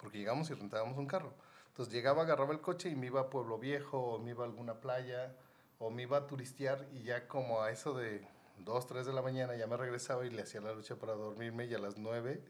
[0.00, 1.32] porque llegamos y rentábamos un carro.
[1.68, 4.48] Entonces, llegaba, agarraba el coche y me iba a Pueblo Viejo, o me iba a
[4.48, 5.36] alguna playa,
[5.78, 8.26] o me iba a turistear, y ya como a eso de
[8.58, 11.66] dos, tres de la mañana ya me regresaba y le hacía la lucha para dormirme,
[11.66, 12.42] y a las nueve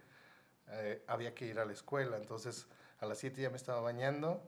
[0.69, 2.17] eh, había que ir a la escuela.
[2.17, 2.67] Entonces,
[3.01, 4.43] a las siete ya me estaba bañando,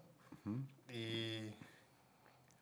[0.45, 0.61] Ujú.
[0.93, 1.53] y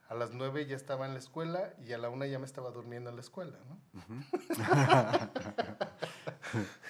[0.09, 2.71] a las nueve ya estaba en la escuela y a la una ya me estaba
[2.71, 3.77] durmiendo en la escuela, ¿no?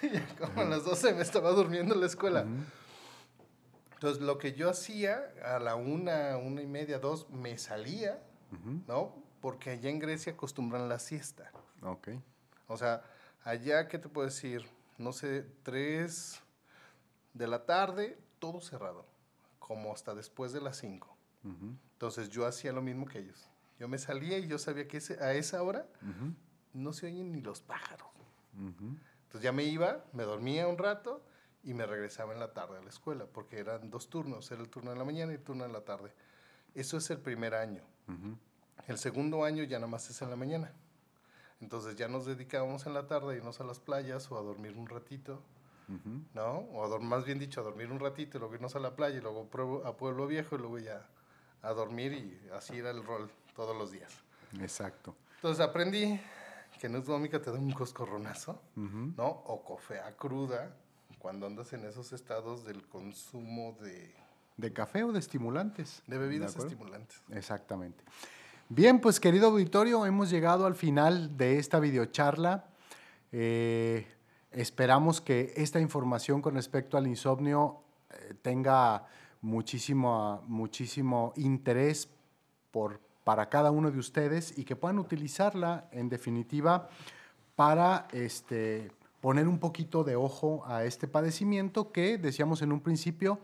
[0.03, 2.43] y ya como a las doce me estaba durmiendo en la escuela.
[2.43, 2.51] Ujú.
[3.95, 8.23] Entonces, lo que yo hacía a la una, una y media, dos, me salía,
[8.87, 9.15] ¿no?
[9.41, 11.51] Porque allá en Grecia acostumbran la siesta.
[11.83, 12.09] Ok.
[12.69, 13.03] O sea,
[13.45, 14.67] allá, ¿qué te puedo decir?
[14.99, 16.43] No sé, tres
[17.35, 19.05] de la tarde, todo cerrado,
[19.59, 21.17] como hasta después de las cinco.
[21.45, 21.77] Ujú.
[21.93, 23.49] Entonces yo hacía lo mismo que ellos.
[23.79, 25.87] Yo me salía y yo sabía que ese- a esa hora
[26.73, 28.09] no se oyen ni los pájaros.
[28.55, 31.23] Entonces ya me iba, me dormía un rato
[31.63, 34.71] y me regresaba en la tarde a la escuela, porque eran dos turnos, era el
[34.71, 36.13] turno de la mañana y el turno de la tarde.
[36.75, 37.83] Eso es el primer año.
[38.09, 38.39] Ujú.
[38.87, 40.73] El segundo año ya nada más es en la mañana.
[41.61, 44.77] Entonces ya nos dedicábamos en la tarde a irnos a las playas o a dormir
[44.77, 45.43] un ratito.
[46.35, 46.59] ¿no?
[46.73, 49.21] O más bien dicho, a dormir un ratito y luego irnos a la playa y
[49.21, 49.49] luego
[49.85, 51.07] a Pueblo Viejo y luego ya
[51.63, 54.13] a dormir y así era el rol todos los días.
[54.61, 55.15] Exacto.
[55.37, 56.21] Entonces aprendí
[56.81, 59.27] que no es te da un coscorronazo, ¿no?
[59.27, 60.75] O cofea cruda
[61.19, 64.15] cuando andas en esos estados del consumo de...
[64.57, 66.03] ¿De café o de estimulantes?
[66.07, 67.23] De bebidas estimulantes.
[67.31, 68.05] Exactamente.
[68.69, 72.65] Bien, pues querido auditorio, hemos llegado al final de esta videocharla.
[73.31, 74.09] Eh,
[74.51, 77.79] esperamos que esta información con respecto al insomnio
[78.11, 79.07] eh, tenga
[79.41, 82.09] muchísimo, muchísimo interés
[82.73, 86.89] por, para cada uno de ustedes y que puedan utilizarla en definitiva
[87.55, 88.91] para este,
[89.21, 93.39] poner un poquito de ojo a este padecimiento que, decíamos en un principio,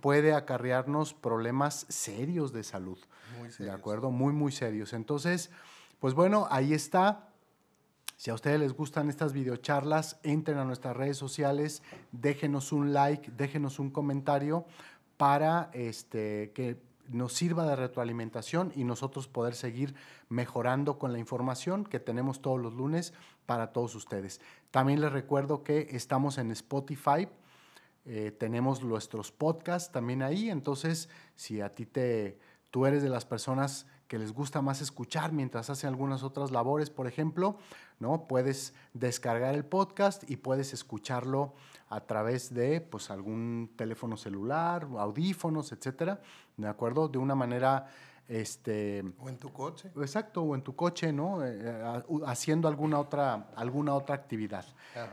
[0.00, 2.98] puede acarrearnos problemas serios de salud.
[3.38, 3.74] Muy serios.
[3.74, 4.10] ¿De acuerdo?
[4.10, 4.92] Muy, muy serios.
[4.92, 5.50] Entonces,
[5.98, 7.28] pues bueno, ahí está.
[8.16, 11.82] Si a ustedes les gustan estas videocharlas, entren a nuestras redes sociales,
[12.12, 14.66] déjenos un like, déjenos un comentario
[15.16, 19.94] para este, que nos sirva de retroalimentación y nosotros poder seguir
[20.28, 23.12] mejorando con la información que tenemos todos los lunes
[23.46, 24.40] para todos ustedes.
[24.70, 27.28] También les recuerdo que estamos en Spotify,
[28.04, 32.38] eh, tenemos nuestros podcasts también ahí, entonces si a ti te,
[32.70, 36.90] tú eres de las personas que les gusta más escuchar mientras hacen algunas otras labores,
[36.90, 37.58] por ejemplo,
[38.00, 38.26] ¿no?
[38.26, 41.54] Puedes descargar el podcast y puedes escucharlo
[41.88, 46.20] a través de pues, algún teléfono celular, audífonos, etcétera,
[46.56, 47.06] ¿de acuerdo?
[47.06, 47.86] De una manera
[48.28, 49.90] este, o en tu coche.
[49.96, 51.44] Exacto, o en tu coche, ¿no?
[51.44, 54.64] Eh, eh, haciendo alguna otra, alguna otra actividad.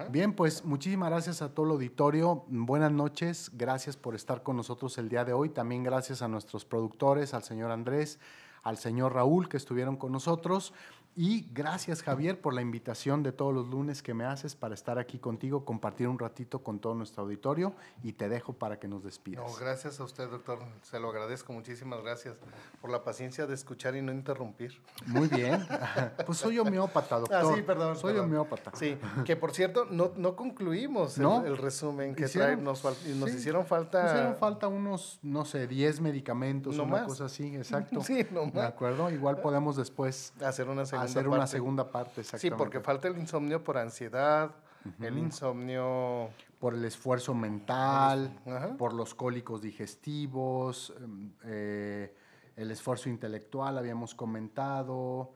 [0.09, 2.45] Bien, pues muchísimas gracias a todo el auditorio.
[2.47, 3.51] Buenas noches.
[3.53, 5.49] Gracias por estar con nosotros el día de hoy.
[5.49, 8.19] También gracias a nuestros productores, al señor Andrés,
[8.61, 10.73] al señor Raúl, que estuvieron con nosotros.
[11.19, 14.99] Y gracias Javier por la invitación de todos los lunes que me haces para estar
[14.99, 19.03] aquí contigo, compartir un ratito con todo nuestro auditorio y te dejo para que nos
[19.03, 19.43] despidas.
[19.43, 20.59] No, gracias a usted, doctor.
[20.83, 21.53] Se lo agradezco.
[21.53, 22.35] Muchísimas gracias
[22.79, 24.79] por la paciencia de escuchar y no interrumpir.
[25.07, 25.65] Muy bien.
[26.25, 27.37] Pues soy homeópata, doctor.
[27.37, 27.95] Ah, sí, perdón.
[27.95, 28.71] Soy homeópata.
[28.75, 32.57] Sí, que por cierto, no, no concluimos El, resumen que trae.
[32.57, 34.03] Nos, nos hicieron falta...
[34.03, 38.01] Nos hicieron falta unos, no sé, 10 medicamentos, no una cosa así, exacto.
[38.01, 38.53] Sí, no más.
[38.53, 39.09] De acuerdo.
[39.09, 40.33] Igual podemos después...
[40.43, 42.55] Hacer una segunda hacer una segunda parte, exactamente.
[42.55, 44.51] Sí, porque falta el insomnio por ansiedad,
[44.99, 46.29] el insomnio...
[46.59, 48.39] Por el esfuerzo mental,
[48.79, 52.15] por los cólicos digestivos, em, eh,
[52.55, 55.35] el esfuerzo intelectual, habíamos comentado,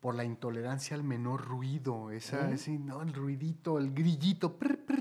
[0.00, 3.02] por la intolerancia al menor ruido, esa, ese, ¿no?
[3.02, 4.56] el ruidito, el grillito,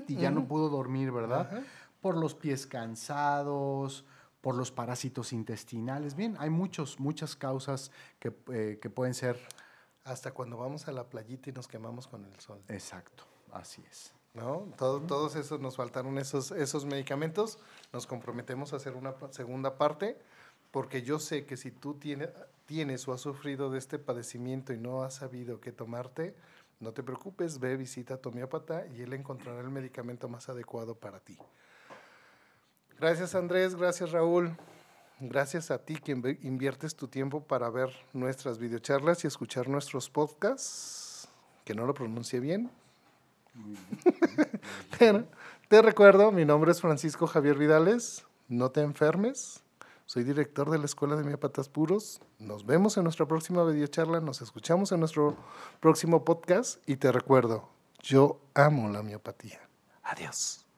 [0.08, 1.64] y ya no pudo dormir, ¿verdad?
[2.02, 4.06] Por los pies cansados,
[4.42, 6.16] por los parásitos intestinales.
[6.16, 9.40] Bien, hay muchos, muchas causas que, eh, que pueden ser
[10.04, 12.62] hasta cuando vamos a la playita y nos quemamos con el sol.
[12.68, 14.14] Exacto, así es.
[14.34, 14.72] ¿No?
[14.78, 17.58] todos esos nos faltaron esos, esos medicamentos.
[17.92, 20.18] Nos comprometemos a hacer una segunda parte
[20.72, 22.30] porque yo sé que si tú tienes,
[22.66, 26.36] tienes o has sufrido de este padecimiento y no has sabido qué tomarte,
[26.80, 30.96] no te preocupes, ve, visita a tu homeópata y él encontrará el medicamento más adecuado
[30.96, 31.38] para ti.
[33.00, 34.56] Gracias Andrés, gracias Raúl.
[35.22, 36.14] Gracias a ti que
[36.44, 41.28] inviertes tu tiempo para ver nuestras videocharlas y escuchar nuestros podcasts,
[41.66, 42.72] que no lo pronuncie bien.
[44.98, 45.26] Pero
[45.68, 49.62] te recuerdo, mi nombre es Francisco Javier Vidales, no te enfermes,
[50.06, 52.22] soy director de la Escuela de Miapatas Puros.
[52.40, 55.36] Nos vemos en nuestra próxima videocharla, nos escuchamos en nuestro
[55.82, 57.68] próximo podcast y te recuerdo,
[58.02, 59.60] yo amo la miopatía.
[60.04, 60.69] Adiós.